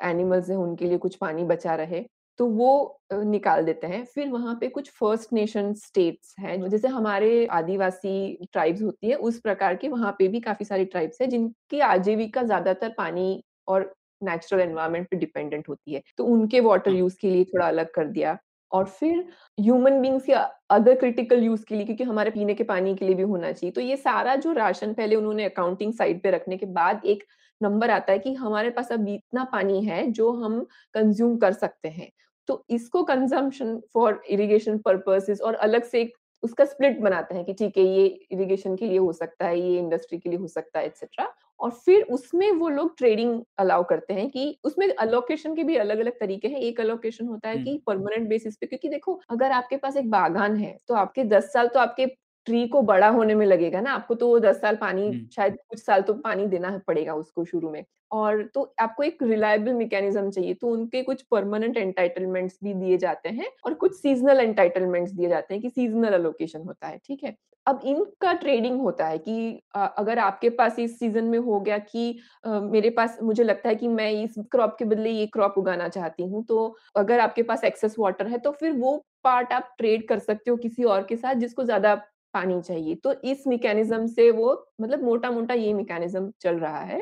एनिमल्स 0.05 0.51
हैं 0.51 0.57
उनके 0.59 0.87
लिए 0.87 0.99
कुछ 0.99 1.17
पानी 1.17 1.45
बचा 1.47 1.75
रहे 1.77 2.03
तो 2.41 2.47
वो 2.49 2.71
निकाल 3.15 3.65
देते 3.65 3.87
हैं। 3.87 4.05
फिर 4.07 4.29
वहाँ 4.31 4.55
पे 4.57 4.69
कुछ 4.69 4.91
फ़र्स्ट 4.93 5.33
नेशन 5.33 5.73
स्टेट्स 5.77 6.35
हैं 6.41 6.69
जैसे 6.69 6.89
हमारे 6.89 7.47
आदिवासी 7.53 8.13
ट्राइब्स 8.53 8.83
होती 8.83 9.09
है 9.09 9.15
उस 9.19 9.39
प्रकार 9.41 9.77
के 9.77 9.89
वहाँ 9.89 10.13
पे 10.19 10.29
भी 10.29 10.41
काफ़ी 10.41 10.65
सारी 10.65 10.85
ट्राइब्स 10.87 11.21
है 11.21 11.27
जिनकी 11.29 11.81
आजीविका 11.83 12.43
ज़्यादातर 12.43 12.93
पानी 12.99 13.43
और 13.69 13.93
नेचुरल 14.23 14.61
एनवायरनमेंट 14.63 15.09
पे 15.11 15.17
डिपेंडेंट 15.17 15.69
होती 15.69 15.95
है। 15.95 16.03
तो 16.19 16.25
उनके 16.27 16.61
वाटर 16.63 16.93
यूज़ 16.93 17.15
हाँ। 17.15 17.19
के 17.21 17.31
लिए 17.31 17.45
थोड़ा 17.47 17.67
अलग 17.69 17.91
कर 17.95 18.07
दिया। 18.09 18.37
और 18.73 18.85
फिर 18.87 19.25
ह्यूमन 19.59 20.01
बींग्स 20.01 20.29
या 20.29 20.41
अदर 20.71 20.95
क्रिटिकल 20.95 21.43
यूज़ 21.45 21.65
के 21.65 21.75
लिए, 21.75 21.85
क्योंकि 21.85 22.05
हमारे 22.05 22.31
पीने 22.31 22.55
के 22.55 22.65
पानी 22.65 22.95
के 22.95 23.05
लिए 23.05 23.15
भी 23.15 23.23
होना 23.25 23.53
चाहिए। 23.53 23.73
तो 23.73 23.81
ये 23.81 23.97
सारा 23.97 24.37
जो 24.37 24.53
राशन 24.53 24.93
पहले 24.95 25.17
उन्होंने 25.17 25.45
अकाउंटिंग 25.45 25.93
साइड 25.95 26.23
पे 26.23 26.31
रखने 26.31 26.57
के 26.57 26.67
बाद 26.69 27.05
एक 27.07 27.25
नंबर 27.61 27.91
आता 27.91 28.13
है 28.13 28.19
कि 28.19 28.33
हमारे 28.35 28.71
पास 28.71 28.93
अब 28.93 29.09
इतना 29.09 29.45
पानी 29.53 29.85
है 29.85 30.07
जो 30.11 30.31
हम 30.35 30.61
कंज्यूम 30.95 31.37
कर 31.37 31.53
सकते 31.55 31.89
हैं। 31.89 32.11
तो 32.49 32.65
इसको 32.71 33.03
कंजम्पशन 33.05 33.81
फॉर 33.95 34.21
इरिगेशन 34.31 34.79
पर्पसेस 34.79 35.41
और 35.41 35.55
अलग 35.57 35.85
से 35.85 36.01
एक 36.01 36.15
उसका 36.43 36.65
स्प्लिट 36.65 37.01
बनाते 37.01 37.35
हैं 37.35 37.45
कि 37.45 37.53
ठीक 37.53 37.79
है, 37.79 37.85
ये 37.85 38.07
इरिगेशन 38.33 38.77
के 38.77 38.87
लिए 38.87 38.99
हो 38.99 39.13
सकता 39.13 39.47
है, 39.47 39.59
ये 39.61 39.79
इंडस्ट्री 39.79 40.19
के 40.19 40.31
लिए 40.31 40.39
हो 40.39 40.47
सकता 40.49 40.79
है 40.79 40.87
एक्सेट्रा 40.87 41.33
और 41.61 41.71
फिर 41.77 42.03
उसमें 42.11 42.51
वो 42.53 42.69
लोग 42.69 42.97
ट्रेडिंग 42.99 43.41
अलाउ 43.59 43.85
करते 43.85 44.15
हैं 44.15 44.29
कि 44.31 44.59
उसमें 44.65 44.89
अलोकेशन 44.89 45.55
के 45.57 45.65
भी 45.65 45.77
अलग 45.77 45.99
अलग 45.99 46.19
तरीके 46.21 46.49
हैं। 46.49 46.61
एक 46.61 46.81
अलोकेशन 46.81 47.27
होता 47.29 47.49
है 47.49 47.59
कि 47.59 47.77
परमानेंट 47.87 48.29
बेसिस 48.29 48.57
पे 48.57 48.67
क्योंकि 48.67 48.89
देखो 48.89 49.21
अगर 49.31 49.53
आपके 49.53 49.77
पास 49.77 49.97
एक 49.97 50.11
बागान 50.11 50.57
है 50.57 50.77
तो 50.89 50.95
आपके 50.97 51.25
दस 51.27 51.53
साल 51.53 51.69
तो 51.69 51.81
आपके 51.81 52.07
ट्री 52.47 52.67
को 52.69 52.81
बड़ा 52.85 53.09
होने 53.09 53.35
में 53.35 53.45
लगेगा 53.47 53.81
ना। 53.81 53.93
आपको 53.93 54.15
तो 54.15 54.39
दस 54.41 54.61
साल 54.61 54.77
पानी 54.77 55.13
शायद 55.33 55.57
कुछ 55.69 55.79
साल 55.81 56.03
तो 56.03 56.15
पानी 56.17 56.47
देना 56.49 56.77
पड़ेगा 56.87 57.15
उसको 57.15 57.45
शुरू 57.45 57.71
में। 57.71 57.85
और 58.13 58.43
तो 58.55 58.63
आपको 58.81 59.03
एक 59.03 59.23
रिलायबल 59.23 59.73
मैकेनिज्म 59.75 60.31
चाहिए 60.31 60.55
तो 60.55 60.69
उनके 60.69 61.03
कुछ 61.03 61.23
परमानेंट 61.31 61.77
एंटाइटलमेंट्स 61.77 62.59
भी 62.65 62.75
दिए 62.75 62.99
जाते 62.99 63.29
हैं 63.31 63.51
और 63.65 63.75
कुछ 63.77 63.97
सीजनल 63.97 64.41
एंटाइटलमेंट्स 64.41 65.13
दिए 65.13 65.29
जाते 65.29 65.55
हैं 65.55 65.63
कि 65.63 65.71
सीजनल 65.71 66.15
अलोकेशन 66.15 66.63
होता 66.63 66.89
है 66.89 66.99
ठीक 67.07 67.25
है? 67.25 67.37
अब 67.67 67.81
इनका 67.85 68.33
ट्रेडिंग 68.35 68.81
होता 68.81 69.07
है 69.07 69.19
कि 69.19 69.61
अगर 69.75 70.19
आपके 70.19 70.51
पास 70.51 70.79
इस 70.79 70.99
सीज़न 70.99 71.25
में 71.25 71.39
हो 71.41 71.59
गया 71.61 71.79
कि 71.81 72.19
मेरे 72.47 72.91
पास 72.91 73.19
मुझे 73.23 73.45
लगता 73.45 73.69
है 73.69 73.75
कि 73.75 73.89
मैं 73.89 74.11
इस 74.13 74.35
क्रॉप 74.51 74.77
के 74.79 74.85
बदले 74.85 75.11
ये 75.11 75.27
क्रॉप 75.29 75.55
उगाना 75.59 75.89
चाहती 75.89 76.23
हूँ 76.25 76.45
तो 76.45 76.67
अगर 76.97 77.21
आपके 77.21 77.43
पास 77.45 77.65
एक्सेस 77.65 77.97
वाटर 77.99 78.27
है 78.27 78.39
तो 78.39 78.53
फिर 78.53 78.73
वो 78.75 78.97
पार्ट 79.25 79.53
आप 79.53 79.75
ट्रेड 79.79 80.07
कर 80.09 80.19
सकते 80.21 80.51
हो 80.51 80.57
किसी 80.59 80.85
और 80.87 81.05
के 81.05 81.17
साथ 81.17 81.35
जिसको 81.37 81.65
ज़्यादा 81.65 81.95
पानी 82.35 82.61
चाहिए। 82.63 82.95
तो 82.97 83.13
इस 83.25 83.47
मैकेनिज्म 83.47 84.07
से 84.09 84.31
वो 84.33 84.53
मतलब 84.81 85.03
मोटा 85.05 85.31
मोटा 85.31 85.55
ये 85.55 85.73
मैकेनिज्म 85.75 86.31
चल 86.41 86.59
रहा 86.59 86.81
है। 86.81 87.01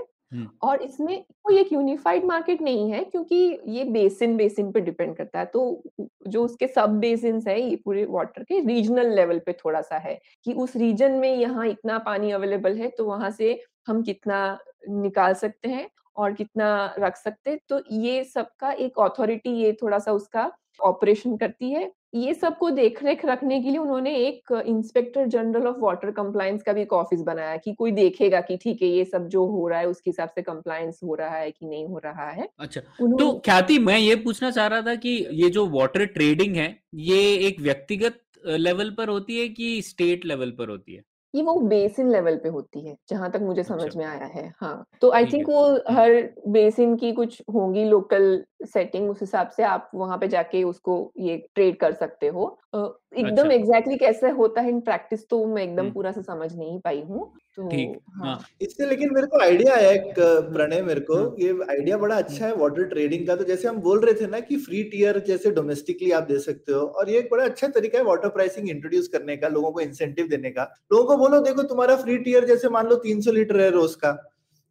और 0.63 0.83
इसमें 0.83 1.25
कोई 1.45 1.59
एक 1.59 1.73
यूनिफाइड 1.73 2.25
मार्केट 2.25 2.63
नहीं 2.63 2.91
है, 2.91 3.03
क्योंकि 3.05 3.37
ये 3.69 3.85
बेसिन 3.87 4.37
बेसिन 4.37 4.71
पे 4.73 4.81
डिपेंड 4.81 5.17
करता 5.17 5.39
है। 5.39 5.47
तो 5.47 5.83
जो 6.29 6.45
उसके 6.45 6.67
सब 6.69 6.99
बेसिन 7.01 7.43
है, 7.49 7.61
ये 7.61 7.77
पूरे 7.77 8.05
वाटर 8.07 8.43
के 8.45 8.61
रीजनल 8.63 9.15
लेवल 9.17 9.39
पे 9.39 9.53
थोड़ा 9.55 9.81
सा 9.83 9.99
है 9.99 10.21
कि 10.47 10.53
उस 10.55 10.77
रीजन 10.77 11.13
में 11.15 11.35
यहाँ 11.35 11.67
इतना 11.69 11.99
पानी 12.01 12.31
अवेलेबल 12.33 12.77
है 12.79 12.89
तो 12.91 13.05
वहाँ 13.07 13.31
से 13.33 13.59
हम 13.89 14.03
कितना 14.03 14.59
निकाल 14.91 15.35
सकते 15.37 15.69
हैं 15.69 15.89
और 16.17 16.33
कितना 16.35 16.95
रख 16.99 17.17
सकते 17.17 17.51
हैं। 17.51 17.59
तो 17.69 17.81
ये 17.93 18.23
सबका 18.25 18.73
एक 18.73 18.99
ऑथोरिटी 18.99 19.51
ये 19.53 19.73
थोड़ा 19.83 19.99
सा 19.99 20.13
उसका 20.13 20.51
ऑपरेशन 20.81 21.37
करती 21.37 21.71
है। 21.71 21.91
ये 22.15 22.33
सबको 22.35 22.69
देख 22.71 23.03
रेख 23.03 23.25
रखने 23.25 23.61
के 23.63 23.69
लिए 23.69 23.79
उन्होंने 23.79 24.15
एक 24.17 24.53
inspector 24.67 25.27
general 25.27 25.67
of 25.67 25.77
water 25.79 26.11
compliance 26.11 26.63
का 26.63 26.73
भी 26.73 26.83
एक 26.83 26.93
ऑफ़िस 26.93 27.21
बनाया 27.21 27.57
कि 27.57 27.73
कोई 27.73 27.91
देखेगा 27.91 28.41
कि 28.41 28.57
ठीक 28.57 28.83
है 28.83 28.89
ये 28.89 29.05
सब 29.05 29.27
जो 29.29 29.45
हो 29.47 29.67
रहा 29.69 29.79
है 29.79 29.87
उसके 29.87 30.11
हिसाब 30.11 30.29
से 30.29 30.43
कंप्लायंस 30.43 31.01
हो 31.05 31.15
रहा 31.15 31.37
है 31.37 31.51
कि 31.51 31.67
नहीं 31.67 31.87
हो 31.87 31.99
रहा 31.99 32.31
है। 32.31 32.49
अच्छा 32.59 32.81
तो 33.01 33.33
ख्याति 33.45 33.79
मैं 33.79 33.99
ये 33.99 34.15
पूछना 34.17 34.51
चाह 34.51 34.67
रहा 34.67 34.83
था 34.83 34.95
कि 34.97 35.17
ये 35.33 35.51
जो 35.51 35.67
वाटर 35.71 36.05
ट्रेडिंग 36.09 36.57
है 36.57 36.69
ये 37.03 37.21
एक 37.49 37.61
व्यक्तिगत 37.61 38.21
लेवल 38.47 38.91
पर 38.91 39.09
होती 39.09 39.41
है 39.41 39.49
कि 39.49 39.81
स्टेट 39.83 40.25
लेवल 40.27 40.51
पर 40.51 40.69
होती 40.69 40.95
है? 40.95 41.03
ये 41.35 41.43
वो 41.43 41.55
बेसिन 41.61 42.11
लेवल 42.11 42.37
पे 42.37 42.49
होती 42.49 42.89
है 42.89 42.97
जहाँ 43.09 43.31
तक 43.31 43.41
मुझे 43.41 43.63
समझ 43.63 43.83
अच्छा। 43.83 43.99
में 43.99 44.07
आया 44.07 44.27
है 44.27 44.53
हाँ 44.61 44.85
तो 45.01 45.11
आई 45.11 45.27
थिंक 45.27 45.49
वो। 45.49 45.65
हर 45.91 46.35
बेसिन 46.49 46.97
की 46.97 47.13
कुछ 47.13 47.43
होगी 47.55 47.85
लोकल 47.85 48.45
सेटिंग 48.65 49.11
उस 49.11 49.21
हिसाब 49.21 49.49
से 49.49 49.63
आप 49.63 49.91
वहाँ 49.95 50.19
पे 50.19 50.29
जाके 50.29 50.63
उसको 50.63 51.13
ये 51.19 51.37
ट्रेड 51.55 51.77
कर 51.77 51.93
सकते 51.93 52.29
हो 52.29 52.59
एकदम 52.75 53.43
अच्छा। 53.43 53.55
एग्जैक्टली 53.55 53.97
कैसे 53.97 54.31
होता 54.31 54.61
है 54.61 54.69
इन 54.69 54.81
प्रैक्टिस 54.81 55.29
तो 55.29 55.45
मैं 55.47 55.63
एकदम 55.63 55.91
पूरा 55.91 56.13
से 56.13 56.23
समझ 56.23 56.55
नहीं 56.57 56.81
पाई 56.81 57.03
हूँ 57.03 57.33
तो 57.59 57.63
हाँ।, 57.65 58.27
हाँ 58.27 58.45
इससे 58.61 58.87
लेकिन 58.87 59.13
मेरे 59.15 59.27
को 59.27 59.41
आइडिया 59.41 59.75
आया 59.75 59.91
एक 59.91 60.15
प्रणय 60.53 60.81
मेरे 60.83 61.01
को 61.01 61.17
हाँ। 61.17 61.35
ये 61.39 61.51
आइडिया 61.71 61.97
बड़ा 61.99 62.17
अच्छा 62.17 62.47
है 62.47 62.55
वाटर 62.57 62.85
ट्रेडिंग 62.85 63.27
का 63.27 63.37
तो 63.37 63.45
जैसे 63.45 63.69
हम 63.69 63.77
बोल 63.81 64.01
रहे 64.01 64.15
थे 64.15 64.27
ना 64.27 64.41
कि 64.41 64.57
फ्री 64.57 64.83
टीयर 64.85 65.19
जैसे 65.27 65.51
डोमेस्टिकली 65.51 66.11
आप 66.11 66.23
दे 66.23 66.39
सकते 66.41 66.73
हो 66.73 66.81
और 66.81 67.11
ये 67.11 67.19
एक 67.19 67.29
बड़ा 67.31 67.45
अच्छा 67.45 67.69
तरीका 67.71 67.99
है 67.99 68.05
वाटर 68.05 68.29
प्राइसिंग 68.29 68.71
इंट्रोड्यूस 68.71 69.09
करने 69.09 69.37
का 69.37 69.49
लोगों 69.49 69.71
को 69.73 69.81
इंसेंटिव 69.81 70.29
देने 70.29 70.51
का 70.51 70.63
लोगों 70.93 71.05
को 71.05 71.17
बोलो 71.17 71.41
देखो 71.41 71.63
तुम्हारा 71.69 71.97
फ्री 71.97 72.19
टीयर 72.19 72.47
जैसे 72.47 72.69
मान 72.69 72.89
लो 72.89 72.97
तीन 73.03 73.21
सौ 73.21 73.33
लीटर 73.33 73.61
है 73.61 73.71
रोज 73.71 73.95
का 73.95 74.17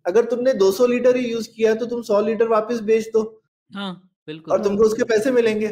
अगर 0.06 0.26
तुमने 0.26 0.54
200 0.56 0.88
लीटर 0.90 1.16
ही 1.16 1.26
यूज़ 1.26 1.50
किया 1.50 1.74
तो 1.76 1.86
तुम 1.86 2.02
100 2.04 2.24
लीटर 2.26 2.48
वापस 2.50 2.80
बेच 2.84 3.10
दो 3.14 3.22
हाँ 3.72 3.92
बिल्कुल 4.28 4.54
और 4.54 4.64
तुमको 4.64 4.84
उसके 4.84 5.04
पैसे 5.04 5.32
मिलेंगे 5.32 5.68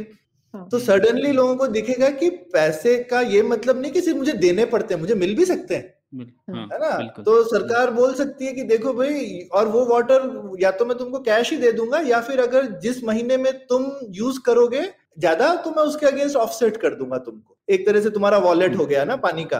हाँ। 0.54 0.67
तो 0.69 0.80
सडनली 0.80 1.32
लोगों 1.32 1.56
को 1.56 1.67
दिखेगा 1.69 2.10
कि 2.12 2.30
पैसे 2.54 2.97
का 3.04 3.21
ये 3.30 3.41
मतलब 3.45 3.82
नहीं 3.82 3.91
कि 3.91 4.02
सिर्फ़ 4.02 4.17
मुझे 4.17 4.34
देने 4.39 4.65
पड़ते 4.65 4.93
हैं 4.93 5.02
मुझे 5.02 5.15
मिल 5.15 5.36
भी 5.36 5.45
सकते 5.45 5.76
हैं 5.76 6.00
हाँ, 6.13 6.56
है 6.71 6.78
ना? 6.80 6.89
तो 7.26 7.43
सरकार 7.45 7.91
बोल 7.93 8.13
सकती 8.15 8.45
है 8.45 8.54
कि 8.54 8.63
देखो 8.63 8.93
भाई 8.93 9.39
और 9.54 9.67
वो 9.67 9.86
वाटर 9.86 10.58
या 10.62 10.71
तो 10.71 10.86
मैं 10.86 10.97
तुमको 10.97 11.19
कैश 11.19 11.52
ही 11.52 11.58
दे 11.58 11.71
दूँगा 11.71 12.00
या 12.00 12.19
फिर 12.21 12.39
अगर 12.39 12.65
जिस 12.80 13.04
महीने 13.04 13.38
में 13.38 13.52
तुम 13.67 13.86
यूज़ 14.12 14.39
करोगे 14.45 14.82
ज़्यादा 15.19 15.54
तो 15.56 15.71
मैं 15.71 15.84
उसके 15.84 16.06
अगेंस्ट 16.06 16.36
ऑफसेट 16.38 16.78
कर 16.78 16.95
दूँगा 16.95 17.17
तुमको। 17.19 17.58
एक 17.69 17.86
तरह 17.88 18.02
से 18.02 18.10
तुम्हारा 18.10 18.38
वॉलेट 18.39 18.76
हो 18.78 18.86
गया 18.86 19.04
ना 19.06 19.15
पानी 19.17 19.43
का। 19.45 19.58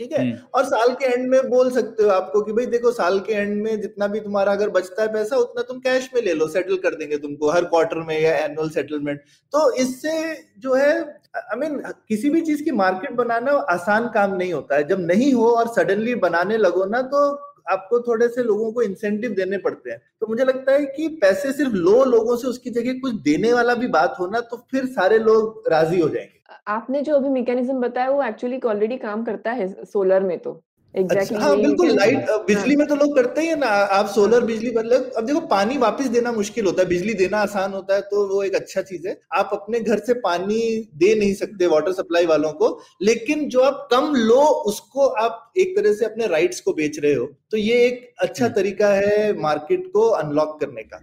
ठीक 0.00 0.12
है? 0.12 0.20
हम्म। 0.20 0.38
और 0.54 0.64
साल 0.64 0.92
के 0.94 1.06
एंड 1.06 1.28
में 1.30 1.48
बोल 1.50 1.70
सकते 1.70 2.02
हो 2.02 2.10
आपको 2.10 2.40
कि 2.42 2.52
भाई 2.52 2.66
देखो 2.66 2.90
साल 2.92 3.18
के 3.20 3.32
एंड 3.32 3.62
में 3.62 3.80
जितना 3.80 4.06
भी 4.06 4.20
तुम्हारा 4.20 4.52
अगर 4.52 4.70
बचता 4.70 5.02
है 5.02 5.12
पैसा 5.12 5.36
उतना 5.36 5.62
तुम 5.62 5.78
कैश 5.78 6.08
में 6.14 6.20
ले 6.22 6.34
लो 6.34 6.46
सेटल 6.48 6.76
कर 6.76 6.94
देंगे 6.94 7.16
तुमको 7.18 7.50
हर 7.50 7.64
क्वार्टर 7.64 7.98
में 7.98 8.18
या 8.20 8.36
एनुअल 8.36 8.70
सेटलमेंट 8.70 9.20
तो 9.52 9.70
इससे 9.76 10.12
जो 10.58 10.74
है 10.74 10.92
आई 11.36 11.58
मीन 11.58 11.76
किसी 12.08 12.30
भी 12.30 12.40
चीज़ 12.40 12.62
की 12.64 12.70
मार्केट 12.70 13.12
बनाना 13.12 13.52
आसान 13.70 14.08
काम 14.14 14.34
नहीं 14.36 14.52
होता 14.52 14.76
है। 14.76 14.88
जब 14.88 15.00
नहीं 15.00 15.32
हो 15.32 15.50
और 15.50 15.68
सडनली 15.68 16.14
बनाने 16.24 16.56
लगो 16.56 16.84
ना 16.84 17.02
तो 17.12 17.20
आपको 17.68 18.00
थोड़े 18.00 18.28
से 18.28 18.42
लोगों 18.42 18.72
को 18.72 18.82
इंसेंटिव 18.82 19.30
देने 19.30 19.58
पड़ते 19.58 19.90
हैं। 19.90 20.00
तो 20.20 20.26
मुझे 20.26 20.44
लगता 20.44 20.72
है 20.72 20.84
कि 20.86 21.08
पैसे 21.22 21.52
सिर्फ़ 21.52 21.72
लो 21.72 22.04
लोगों 22.04 22.36
से 22.36 22.48
उसकी 22.48 22.70
जगह 22.70 22.98
कुछ 22.98 23.14
देने 23.22 23.52
वाला 23.52 23.74
भी 23.74 23.86
बात 23.86 24.16
होना 24.20 24.40
तो 24.40 24.56
फिर 24.70 24.86
सारे 24.86 25.18
लोग 25.18 25.62
राज़ी 25.68 26.00
हो 26.00 26.08
जाएँगे। 26.08 26.38
आपने 26.68 27.00
जो 27.02 27.14
अभी 27.14 27.28
मेकेनिज्म 27.28 27.80
बताया, 27.80 28.10
वो 28.10 28.22
एक्चुअली 28.22 28.60
ऑलरेडी 28.66 28.96
काम 28.96 29.24
करता 29.24 29.52
है 29.52 29.84
सोलर 29.84 30.22
में 30.22 30.38
तो। 30.38 30.60
Exactly 30.94 31.18
अच्छा, 31.18 31.38
हाँ 31.38 31.56
बिल्कुल 31.56 31.90
लाइट 31.90 32.30
बिजली 32.46 32.74
हाँ. 32.74 32.78
में 32.78 32.86
तो 32.86 32.94
लोग 32.94 33.14
करते 33.16 33.40
ही 33.40 33.46
है 33.46 33.58
ना 33.58 33.66
आप 33.66 34.06
सोलर। 34.06 34.44
बिजली 34.44 34.70
मतलब 34.70 35.12
अब 35.16 35.26
देखो 35.26 35.40
पानी 35.46 35.76
वापस 35.78 36.06
देना 36.08 36.32
मुश्किल 36.32 36.66
होता 36.66 36.82
है 36.82 36.88
बिजली 36.88 37.14
देना 37.14 37.38
आसान 37.38 37.72
होता 37.72 37.94
है 37.94 38.00
तो 38.02 38.26
वो 38.28 38.42
एक 38.42 38.54
अच्छा 38.54 38.82
चीज़ 38.82 39.06
है 39.08 39.18
आप 39.34 39.50
अपने 39.52 39.80
घर 39.80 39.98
से 39.98 40.14
पानी 40.20 40.60
दे 40.96 41.14
नहीं 41.14 41.34
सकते 41.34 41.66
वाटर 41.66 41.92
सप्लाई 41.92 42.26
वालों 42.26 42.52
को 42.52 42.70
लेकिन 43.02 43.48
जो 43.48 43.60
आप 43.60 43.86
कम 43.90 44.14
लो 44.16 44.40
उसको 44.66 45.06
आप 45.22 45.52
एक 45.58 45.76
तरह 45.76 45.92
से 45.92 46.04
अपने 46.04 46.26
राइट्स 46.26 46.60
को 46.60 46.72
बेच 46.72 46.98
रहे 46.98 47.14
हो 47.14 47.26
तो 47.50 47.56
ये 47.56 47.86
एक 47.86 48.12
अच्छा 48.18 48.44
हम्म। 48.44 48.54
तरीका 48.54 48.88
है 48.88 49.32
मार्केट 49.40 49.86
को 49.92 50.08
अनलॉक 50.16 50.60
करने 50.60 50.82
का 50.82 51.00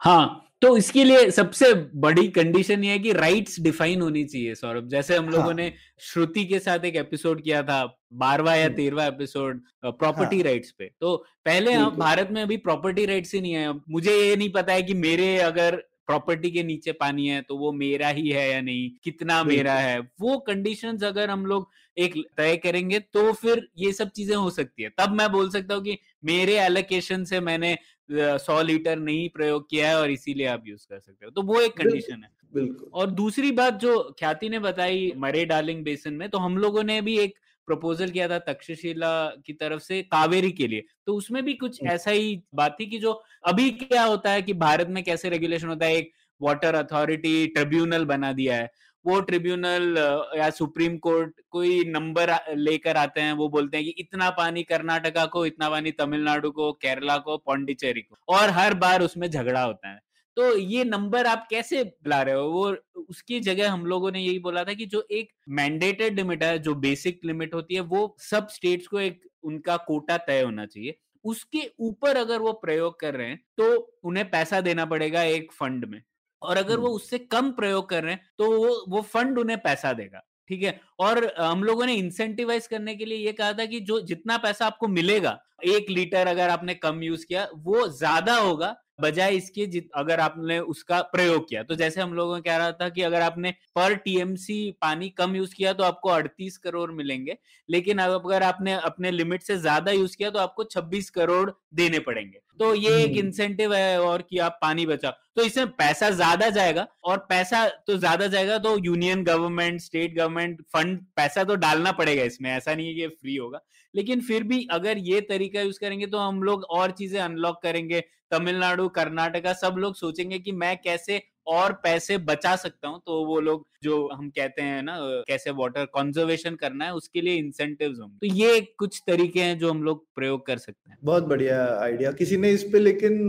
हाँ 0.00 0.38
तो 0.62 0.76
इसके 0.76 1.04
लिए 1.04 1.30
सबसे 1.30 1.72
बड़ी 2.00 2.26
कंडीशन 2.28 2.84
ये 2.84 2.90
है 2.90 2.98
कि 2.98 3.12
राइट्स 3.12 3.58
डिफाइन 3.60 4.02
होनी 4.02 4.24
चाहिए 4.24 4.54
सौरभ 4.54 4.88
जैसे 4.88 5.16
हम 5.16 5.28
लोगों 5.28 5.44
हाँ. 5.44 5.54
ने 5.54 5.72
श्रुति 6.02 6.44
के 6.44 6.58
साथ 6.58 6.84
एक 6.84 6.96
एपिसोड 6.96 7.42
किया 7.42 7.62
था 7.62 7.82
बारवा 8.12 8.54
या। 8.54 8.68
तेरवा 8.70 9.04
एपिसोड 9.06 9.60
प्रॉपर्टी 9.84 10.36
हाँ. 10.36 10.44
राइट्स 10.44 10.70
पे। 10.70 10.90
तो 11.00 11.16
पहले 11.44 11.72
हम 11.72 11.96
भारत 11.96 12.28
में 12.32 12.42
अभी 12.42 12.56
प्रॉपर्टी 12.58 13.06
राइट्स 13.06 13.34
ही 13.34 13.40
नहीं 13.40 13.52
है। 13.52 13.72
मुझे 13.90 14.16
ये 14.18 14.36
नहीं 14.36 14.50
पता 14.52 14.72
है 14.72 14.82
कि 14.82 14.94
मेरे 14.96 15.36
अगर 15.40 15.76
प्रॉपर्टी 16.08 16.50
के 16.50 16.62
नीचे 16.62 16.92
पानी 16.94 17.26
है 17.28 17.40
तो 17.42 17.56
वो 17.58 17.70
मेरा 17.72 18.08
ही 18.10 18.28
है 18.28 18.48
या 18.50 18.60
नहीं? 18.60 18.90
कितना 19.04 19.42
मेरा 19.44 19.74
है? 19.74 19.98
वो 20.20 20.38
कंडीशंस 20.40 21.02
अगर 21.04 21.30
हम 21.30 21.46
लोग 21.46 21.68
एक 21.96 22.14
तय 22.36 22.56
करेंगे 22.56 22.98
तो 22.98 23.32
फिर 23.34 23.66
ये 23.78 23.92
सब 23.92 24.10
चीज़ें 24.10 24.36
हो 24.36 24.50
सकती 24.50 24.82
है। 24.82 24.88
तब 24.98 25.12
मैं 25.12 25.30
बोल 25.32 25.50
सकता 25.50 25.74
हूँ 25.74 25.82
कि 25.84 25.98
मेरे 26.24 26.58
एलोकेशन 26.60 27.24
से 27.24 27.40
मैंने 27.40 27.76
सौ 28.10 28.60
लीटर 28.62 28.98
नहीं 28.98 29.28
प्रयोग 29.28 29.68
किया 29.70 29.88
है 29.88 29.98
और 30.00 30.10
इसीलिए 30.10 30.46
आप 30.46 30.64
यूज़ 30.66 30.86
कर 30.90 30.98
सकते 31.00 31.24
हो। 31.24 31.30
तो 31.30 31.42
वो 31.42 31.60
एक 31.60 31.76
कंडीशन 31.76 32.22
है। 32.24 32.30
बिल्कुल। 32.54 32.90
और 32.94 33.10
दूसरी 33.12 33.50
बात 33.52 33.74
जो 33.80 33.98
ख्याति 34.18 34.48
ने 34.48 34.58
बताई 34.58 35.12
मरे 35.16 35.44
डार्लिंग 35.44 35.84
बेसन 35.84 36.14
में 36.14 36.28
तो 36.28 36.38
हम 36.38 36.56
लोगों 36.58 36.82
ने 36.84 37.00
भी 37.00 37.18
एक 37.18 37.34
प्रपोजल 37.68 38.10
किया 38.10 38.28
था 38.28 38.38
तक्षशिला 38.42 39.12
की 39.46 39.52
तरफ़ 39.52 39.82
से 39.82 40.02
कावेरी 40.04 40.50
के 40.52 40.66
लिए। 40.66 40.82
तो 41.06 41.14
उसमें 41.14 41.42
भी 41.44 41.54
कुछ 41.54 41.80
ऐसा 41.84 42.10
ही 42.10 42.42
बात 42.54 42.76
थी 42.80 42.86
कि 42.86 42.98
जो 42.98 43.12
अभी 43.44 43.70
क्या 43.72 44.02
होता 44.04 44.30
है 44.30 44.42
कि 44.42 44.52
भारत 44.56 44.88
में 44.90 45.02
कैसे 45.04 45.28
रेगुलेशन 45.28 45.68
होता 45.68 45.86
है 45.86 45.96
एक 45.96 46.12
वाटर 46.40 46.74
अथॉरिटी 46.74 47.46
ट्रिब्यूनल 47.48 48.04
बना 48.04 48.32
दिया 48.32 48.56
है। 48.56 48.70
वो 49.04 49.20
ट्रिब्यूनल 49.20 49.96
या 50.38 50.48
सुप्रीम 50.50 50.96
कोर्ट 50.98 51.40
कोई 51.50 51.84
नंबर 51.86 52.30
लेकर 52.56 52.96
आते 52.96 53.20
हैं 53.20 53.32
वो 53.32 53.48
बोलते 53.48 53.76
हैं 53.76 53.84
कि 53.86 53.94
इतना 53.98 54.28
पानी 54.30 54.62
कर्नाटका 54.62 55.24
को 55.26 55.44
इतना 55.46 55.68
पानी 55.70 55.90
तमिलनाडु 55.92 56.50
को 56.50 56.72
केरला 56.74 57.16
को 57.18 57.36
पौंडीचेरी 57.38 58.02
को 58.02 58.16
और 58.34 58.50
हर 58.50 58.74
बार 58.76 59.02
उसमें 59.02 59.28
झगड़ा 59.30 59.62
होता 59.62 59.88
है। 59.88 60.00
तो 60.36 60.56
ये 60.56 60.84
नंबर 60.84 61.26
आप 61.26 61.46
कैसे 61.50 61.82
ला 62.08 62.20
रहे 62.22 62.34
हो? 62.34 62.44
वो 62.44 62.76
उसकी 63.02 63.40
जगह 63.40 63.70
हम 63.72 63.84
लोगों 63.86 64.10
ने 64.12 64.20
यही 64.20 64.38
बोला 64.40 64.62
था 64.64 64.72
कि 64.74 64.86
जो 64.86 65.06
एक 65.12 65.32
मैंडेटेड 65.50 66.16
लिमिट 66.16 66.42
है 66.44 66.58
जो 66.60 66.74
बेसिक 66.76 67.20
लिमिट 67.24 67.54
होती 67.54 67.74
है 67.74 67.80
वो 67.82 68.16
सब 68.20 68.48
स्टेट्स 68.50 68.86
को 68.88 69.00
एक 69.00 69.20
उनका 69.44 69.76
कोटा 69.82 70.16
तय 70.20 70.42
होना 70.42 70.66
चाहिए। 70.66 70.96
उसके 71.24 71.70
ऊपर 71.80 72.16
अगर 72.16 72.38
वो 72.40 72.52
प्रयोग 72.62 72.98
कर 73.00 73.14
रहे 73.14 73.26
हैं 73.28 73.40
तो 73.58 73.74
उन्हें 74.04 74.28
पैसा 74.30 74.60
देना 74.62 74.84
पड़ेगा 74.86 75.22
एक 75.24 75.52
फंड 75.52 75.84
में। 75.86 76.02
और 76.42 76.56
अगर 76.56 76.78
वो 76.78 76.88
उससे 76.90 77.18
कम 77.20 77.50
प्रयोग 77.52 77.88
कर 77.88 78.02
रहे 78.04 78.14
हैं 78.14 78.22
तो 78.38 78.50
वो 78.52 78.84
वो 78.88 79.00
फंड 79.04 79.38
उन्हें 79.38 79.58
पैसा 79.60 79.92
देगा 79.94 80.22
ठीक 80.50 80.62
है? 80.62 80.80
और 81.00 81.24
हम 81.38 81.62
लोगों 81.64 81.86
ने 81.86 81.94
इंसेंटिवाइज 81.96 82.66
करने 82.66 82.94
के 82.96 83.04
लिए 83.04 83.18
ये 83.18 83.32
कहा 83.34 83.52
था 83.52 83.64
कि 83.66 83.80
जो 83.82 84.00
जितना 84.02 84.36
पैसा 84.38 84.66
आपको 84.66 84.88
मिलेगा 84.90 85.38
एक 85.66 85.90
लीटर 85.90 86.26
अगर 86.26 86.48
आपने 86.50 86.74
कम 86.76 87.02
यूज़ 87.02 87.26
किया 87.26 87.46
वो 87.56 87.86
ज़्यादा 87.90 88.36
होगा 88.36 88.74
बजाय 88.98 89.34
इसके 89.36 89.64
अगर 89.96 90.20
आपने 90.20 90.58
उसका 90.60 91.00
प्रयोग 91.12 91.48
किया। 91.48 91.62
तो 91.62 91.74
जैसे 91.74 92.00
हम 92.00 92.12
लोगों 92.14 92.34
ने 92.36 92.42
कह 92.42 92.56
रहा 92.56 92.72
था 92.72 92.88
कि 92.88 93.02
अगर 93.02 93.20
आपने 93.22 93.50
पर 93.76 93.94
टीएमसी 93.96 94.70
पानी 94.82 95.08
कम 95.12 95.36
यूज़ 95.36 95.54
किया 95.54 95.72
तो 95.72 95.84
आपको 95.84 96.10
38 96.10 96.56
करोड़ 96.58 96.90
मिलेंगे, 96.92 97.36
लेकिन 97.68 97.98
अगर 98.00 98.42
आपने 98.42 98.72
अपने 98.74 99.10
लिमिट 99.10 99.42
से 99.42 99.56
ज़्यादा 99.58 99.92
यूज़ 99.92 100.16
किया 100.16 100.30
तो 100.30 100.38
आपको 100.38 100.64
26 100.66 101.10
करोड़ 101.10 101.50
देने 101.74 101.98
पड़ेंगे। 102.00 102.38
तो 102.62 102.74
ये 102.74 102.90
एक 102.96 103.16
इंसेंटिव 103.16 103.72
है 103.74 104.00
और 104.00 104.22
कि 104.22 104.38
आप 104.38 104.58
पानी 104.62 104.84
बचाओ। 104.86 105.12
तो 105.36 105.42
इसमें 105.44 105.66
पैसा 105.68 106.10
ज़्यादा 106.10 106.48
जाएगा 106.50 106.86
और 107.04 107.18
पैसा 107.28 107.66
तो 107.86 107.96
ज़्यादा 107.96 108.26
जाएगा 108.26 108.58
तो 108.58 108.76
union 108.78 109.22
government 109.24 109.80
state 109.80 110.14
government 110.16 110.60
fund 110.72 110.98
पैसा 111.16 111.44
तो 111.44 111.54
डालना 111.56 111.92
पड़ेगा 111.92 112.22
इसमें 112.22 112.50
ऐसा 112.50 112.74
नहीं 112.74 112.86
है 112.88 112.94
कि 112.94 113.08
फ्री 113.10 113.36
होगा। 113.36 113.60
लेकिन 113.94 114.20
फिर 114.20 114.42
भी 114.42 114.66
अगर 114.70 114.98
ये 115.00 115.20
तरीका 115.28 115.60
यूज़ 115.60 115.78
करेंगे 115.80 116.06
तो 116.06 116.18
हम 116.18 116.42
लोग 116.42 116.64
और 116.70 116.90
चीज़ें 116.92 117.20
अनलॉक 117.20 117.60
करेंगे। 117.62 118.00
तमिलनाडु 118.32 118.88
कर्नाटका 118.90 119.52
सब 119.54 119.74
लोग 119.78 119.94
सोचेंगे 119.96 120.38
कि 120.38 120.52
मैं 120.54 120.76
कैसे 120.76 121.22
और 121.46 121.72
पैसे 121.82 122.16
बचा 122.20 122.56
सकता 122.56 122.88
हूँ 122.88 123.00
तो 123.06 123.26
वो 123.26 123.40
लोग 123.40 123.66
जो 123.82 124.08
हम 124.08 124.30
कहते 124.30 124.62
हैं 124.62 124.82
ना 124.82 124.96
कैसे 125.28 125.50
वाटर 125.50 125.84
कंजर्वेशन 125.94 126.54
करना 126.54 126.84
है 126.84 126.94
उसके 126.94 127.20
लिए 127.20 127.36
इंसेंटिव्स 127.36 128.00
होंगे। 128.00 128.18
तो 128.18 128.26
ये 128.34 128.60
कुछ 128.78 129.02
तरीके 129.06 129.40
हैं 129.40 129.58
जो 129.58 129.70
हम 129.70 129.82
लोग 129.82 130.06
प्रयोग 130.14 130.46
कर 130.46 130.58
सकते 130.58 130.90
हैं। 130.90 130.98
बहुत 131.04 131.24
बढ़िया 131.24 131.78
आइडिया 131.78 132.12
किसी 132.12 132.36
ने 132.36 132.50
इस 132.50 132.62
पे 132.62 132.78
लेकिन 132.78 133.28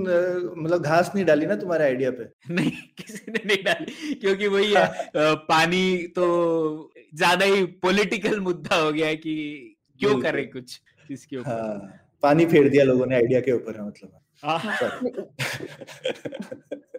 मतलब 0.57 0.81
घास 0.81 1.11
नहीं 1.15 1.25
डाली 1.25 1.45
ना 1.45 1.55
तुम्हारे 1.55 1.85
आइडिया 1.85 2.11
पे? 2.11 2.23
नहीं 2.53 2.71
किसी 2.97 3.31
ने 3.31 3.41
नहीं 3.45 3.63
डाली 3.63 4.15
क्योंकि 4.15 4.47
वही 4.47 4.73
है 4.73 5.09
पानी 5.47 6.07
तो 6.15 6.91
ज़्यादा 7.15 7.45
ही 7.45 7.63
पॉलिटिकल 7.81 8.39
मुद्दा 8.39 8.75
हो 8.75 8.91
गया 8.91 9.07
है 9.07 9.15
कि 9.15 9.75
क्यों 9.99 10.21
करे 10.21 10.43
कुछ 10.47 10.81
इसके 11.11 11.37
ऊपर। 11.37 11.51
हाँ, 11.51 11.99
पानी 12.23 12.45
फेर 12.45 12.69
दिया 12.69 12.83
लोगों 12.83 13.05
ने 13.05 13.15
आइडिया 13.15 13.41
के 13.41 13.51
ऊपर 13.51 13.75
है 13.75 13.87
मतलब। 13.87 14.19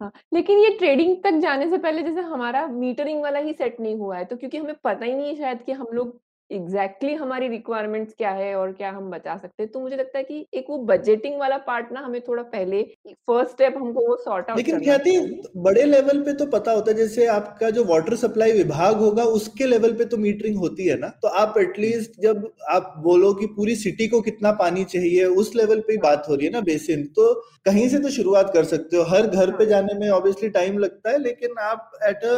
हाँ, 0.00 0.12
लेकिन 0.32 0.58
ये 0.58 0.70
ट्रेडिंग 0.78 1.16
तक 1.24 1.30
जाने 1.30 1.70
से 1.70 1.78
पहले 1.78 2.02
जैसे 2.02 2.20
हमारा 2.20 2.66
मीटरिंग 2.66 3.22
वाला 3.22 3.38
ही 3.38 3.52
सेट 3.52 3.80
नहीं 3.80 3.96
हुआ 3.96 4.16
है 4.16 4.24
तो 4.24 4.36
क्योंकि 4.36 4.58
हमें 4.58 4.74
पता 4.84 5.04
ही 5.04 5.14
नहीं 5.14 5.28
है 5.28 5.36
शायद 5.36 5.62
कि 5.62 5.72
हम 5.72 5.86
लोग 5.92 6.20
एग्जैक्टली 6.54 7.08
exactly 7.08 7.22
हमारी 7.22 7.48
रिक्वायरमेंट्स 7.48 8.14
क्या 8.18 8.30
है 8.30 8.54
और 8.54 8.72
क्या 8.72 8.90
हम 8.90 9.10
बचा 9.10 9.36
सकते 9.36 9.62
हैं। 9.62 9.70
तो 9.72 9.80
मुझे 9.80 9.96
लगता 9.96 10.18
है 10.18 10.24
कि 10.24 10.46
एक 10.54 10.66
वो 10.70 10.78
बजटिंग 10.86 11.38
वाला 11.40 11.56
पार्ट 11.66 11.92
ना 11.92 12.00
हमें 12.00 12.20
थोड़ा 12.20 12.42
पहले 12.42 12.82
फ़र्स्ट 13.08 13.52
स्टेप 13.52 13.74
हमको 13.76 14.06
वो 14.08 14.16
सॉर्ट 14.16 14.50
आउट 14.50 14.58
लेकिन 14.58 14.80
ख्याति 14.80 15.18
बड़े 15.58 15.84
लेवल 15.84 16.20
पे 16.22 16.32
तो 16.34 16.46
पता 16.46 16.72
होता 16.72 16.90
है 16.90 16.96
जैसे 16.96 17.26
आपका 17.28 17.70
जो 17.70 17.84
वाटर 17.84 18.16
सप्लाई 18.16 18.52
विभाग 18.52 18.96
होगा 18.98 19.24
उसके 19.34 19.66
लेवल 19.66 19.92
पे 19.92 20.04
तो 20.04 20.16
मीटरिंग 20.16 20.58
होती 20.58 20.86
है 20.86 20.98
ना? 20.98 21.08
तो 21.22 21.28
आप 21.28 21.58
एटलीस्ट 21.58 22.20
जब 22.20 22.48
आप 22.70 22.94
बोलो 22.98 23.32
कि 23.34 23.46
पूरी 23.56 23.76
सिटी 23.76 24.08
को 24.08 24.20
कितना 24.20 24.52
पानी 24.54 24.84
चाहिए 24.84 25.24
उस 25.24 25.54
लेवल 25.56 25.80
पे 25.80 25.96
बात 25.98 26.26
हो 26.28 26.34
रही 26.34 26.46
है 26.46 26.52
ना 26.52 26.60
बेसिन 26.62 27.04
तो 27.16 27.32
कहीं 27.66 27.88
से 27.88 27.98
तो 27.98 28.10
शुरुआत 28.10 28.50
कर 28.54 28.64
सकते 28.64 28.96
हो। 28.96 29.02
हर 29.04 29.26
घर 29.26 29.50
पे 29.50 29.64
हाँ। 29.64 29.70
जाने 29.70 29.94
में 29.98 30.08
ऑब्वियसली 30.10 30.48
टाइम 30.50 30.78
लगता 30.78 31.10
है 31.10 31.18
लेकिन 31.18 31.58
आप 31.60 31.92
at 32.08 32.24
a 32.24 32.34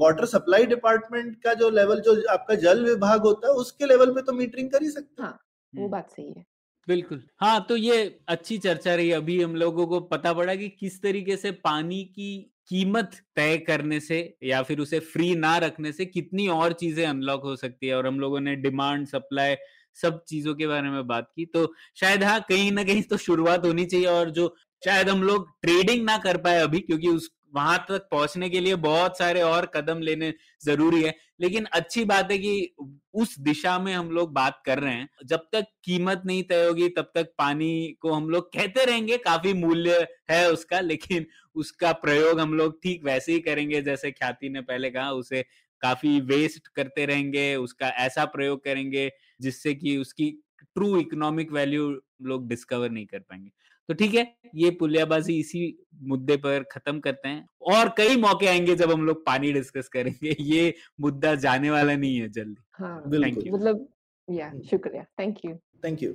water 0.00 0.26
supply 0.26 0.66
department 0.66 1.36
का 1.44 1.54
जो 1.54 1.70
लेवल 1.70 2.00
जो 2.00 2.14
आपका 2.30 2.54
जल 2.64 2.84
विभाग 2.84 3.22
होता 3.22 3.48
है 3.48 3.53
उसके 3.56 3.86
लेवल 3.86 4.12
पे 4.12 4.22
तो 4.22 4.32
मीटरिंग 4.32 4.70
कर 4.70 4.82
ही 4.82 4.90
सकते 4.90 5.22
हाँ। 5.22 5.38
वो 5.72 5.88
बात 5.88 6.10
सही 6.10 6.32
है। 6.32 6.44
बिल्कुल। 6.88 7.22
हाँ 7.40 7.64
तो 7.68 7.76
ये 7.76 7.96
अच्छी 8.28 8.56
चर्चा 8.58 8.94
रही। 8.94 9.10
अभी 9.12 9.40
हम 9.42 9.54
लोगों 9.56 9.86
को 9.86 10.00
पता 10.06 10.32
पड़ा 10.32 10.54
कि 10.54 10.68
किस 10.70 11.00
तरीके 11.02 11.36
से 11.36 11.50
पानी 11.62 12.02
की 12.06 12.36
कीमत 12.68 13.10
तय 13.36 13.56
करने 13.58 14.00
से 14.00 14.18
या 14.44 14.62
फिर 14.62 14.80
उसे 14.80 14.98
फ्री 15.02 15.34
ना 15.36 15.56
रखने 15.58 15.92
से 15.92 16.04
कितनी 16.06 16.46
और 16.48 16.72
चीज़ें 16.74 17.04
अनलॉक 17.06 17.42
हो 17.44 17.54
सकती 17.56 17.86
है 17.86 17.94
और 17.96 18.06
हम 18.06 18.20
लोगों 18.20 18.40
ने 18.40 18.54
डिमांड 18.56 19.06
सप्लाई 19.06 19.54
सब 19.96 20.22
चीज़ों 20.28 20.54
के 20.54 20.66
बारे 20.66 20.90
में 20.90 21.06
बात 21.06 21.30
की। 21.36 21.44
तो 21.46 21.72
शायद 21.96 22.22
हाँ 22.24 22.40
कहीं 22.48 22.70
ना 22.72 22.84
कहीं 22.84 23.02
तो 23.04 23.16
शुरुआत 23.18 23.64
होनी 23.66 23.84
चाहिए 23.86 24.06
और 24.08 24.30
जो 24.30 24.54
शायद 24.82 25.08
हम 25.08 25.22
लोग 25.22 25.48
ट्रेडिंग 25.62 26.04
ना 26.04 26.16
कर 26.18 26.36
पाए 26.38 26.60
अभी 26.60 26.80
क्योंकि 26.80 27.08
उस 27.08 27.30
वहाँ 27.54 27.78
तक 27.88 28.08
पहुँचने 28.10 28.48
के 28.50 28.60
लिए 28.60 28.74
बहुत 28.76 29.18
सारे 29.18 29.42
और 29.42 29.66
कदम 29.66 29.98
लेने 29.98 30.32
ज़रूरी 30.64 31.02
है। 31.02 31.14
लेकिन 31.40 31.64
अच्छी 31.64 32.04
बात 32.04 32.30
है 32.30 32.38
कि 32.38 32.74
उस 33.14 33.38
दिशा 33.38 33.78
में 33.78 33.92
हम 33.94 34.10
लोग 34.10 34.32
बात 34.32 34.62
कर 34.66 34.78
रहे 34.78 34.94
हैं। 34.94 35.08
जब 35.26 35.46
तक 35.52 35.66
कीमत 35.84 36.22
नहीं 36.26 36.42
तय 36.42 36.66
होगी, 36.66 36.88
तब 36.88 37.10
तक 37.14 37.32
पानी 37.38 37.96
को 38.00 38.12
हम 38.12 38.28
लोग 38.30 38.52
कहते 38.52 38.84
रहेंगे, 38.84 39.16
काफ़ी 39.16 39.52
मूल्य 39.52 40.06
है 40.30 40.50
उसका, 40.52 40.80
लेकिन 40.80 41.26
उसका 41.54 41.92
प्रयोग 41.92 42.40
हम 42.40 42.54
लोग 42.54 42.78
ठीक 42.82 43.04
वैसे 43.04 43.32
ही 43.32 43.40
करेंगे, 43.40 43.82
जैसे 43.82 44.10
ख्याति 44.10 44.48
ने 44.48 44.60
पहले 44.60 44.90
कहा, 44.90 45.10
उसे 45.12 45.44
काफ़ी 45.82 46.20
वेस्ट 46.20 46.68
करते 46.68 47.06
रहेंगे, 47.06 47.54
उसका 47.56 47.88
ऐसा 47.88 48.24
प्रयोग 48.24 48.64
करेंगे, 48.64 49.10
जिससे 49.40 49.74
कि 49.74 49.96
उसकी 49.96 50.30
ट्रू 50.62 50.96
इकोनॉमिक 50.98 51.52
वैल्यू 51.52 51.90
लोग 52.22 52.48
डिस्कवर 52.48 52.90
नहीं 52.90 53.06
कर 53.06 53.18
पाएँगे। 53.18 53.50
तो 53.88 53.94
ठीक 53.94 54.14
है, 54.14 54.36
ये 54.54 54.70
पुलियाबाजी 54.70 55.38
इसी 55.40 55.83
मुद्दे 56.08 56.36
पर 56.36 56.64
खत्म 56.72 57.00
करते 57.00 57.28
हैं। 57.28 57.48
और 57.62 57.88
कई 57.88 58.16
मौके 58.16 58.46
आएँगे 58.46 58.74
जब 58.74 58.92
हम 58.92 59.06
लोग 59.06 59.26
पानी 59.26 59.52
डिस्कस 59.52 59.88
करेंगे। 59.88 60.36
ये 60.40 60.74
मुद्दा 61.00 61.34
जाने 61.34 61.70
वाला 61.70 61.96
नहीं 61.96 62.20
है 62.20 62.28
जल्दी। 62.28 62.62
हाँ, 62.72 63.02
मतलब 63.06 63.88
या 64.30 64.52
शुक्रिया। 64.70 65.02
थैंक 65.02 65.36
यू 65.44 65.54
थैंक 65.84 66.02
यू 66.02 66.14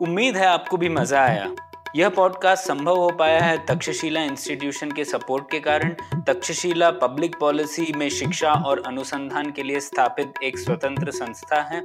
उम्मीद 0.00 0.36
है 0.36 0.46
आपको 0.46 0.76
भी 0.76 0.88
मज़ा 0.88 1.20
आया। 1.20 1.54
यह 1.96 2.08
पॉडकास्ट 2.08 2.64
संभव 2.64 2.96
हो 2.96 3.10
पाया 3.10 3.40
है 3.40 3.66
तक्षशिला 3.66 4.22
इंस्टीट्यूशन 4.22 4.90
के 4.92 5.04
सपोर्ट 5.04 5.50
के 5.50 5.60
कारण। 5.60 5.96
तक्षशिला 6.26 6.90
पब्लिक 6.90 7.36
पॉलिसी 7.40 7.92
में 7.96 8.08
शिक्षा 8.08 8.52
और 8.52 8.82
अनुसंधान 8.86 9.52
के 9.52 9.62
लिए 9.62 9.80
स्थापित 9.80 10.32
एक 10.42 10.58
स्वतंत्र 10.58 11.10
संस्था 11.10 11.62
है। 11.62 11.84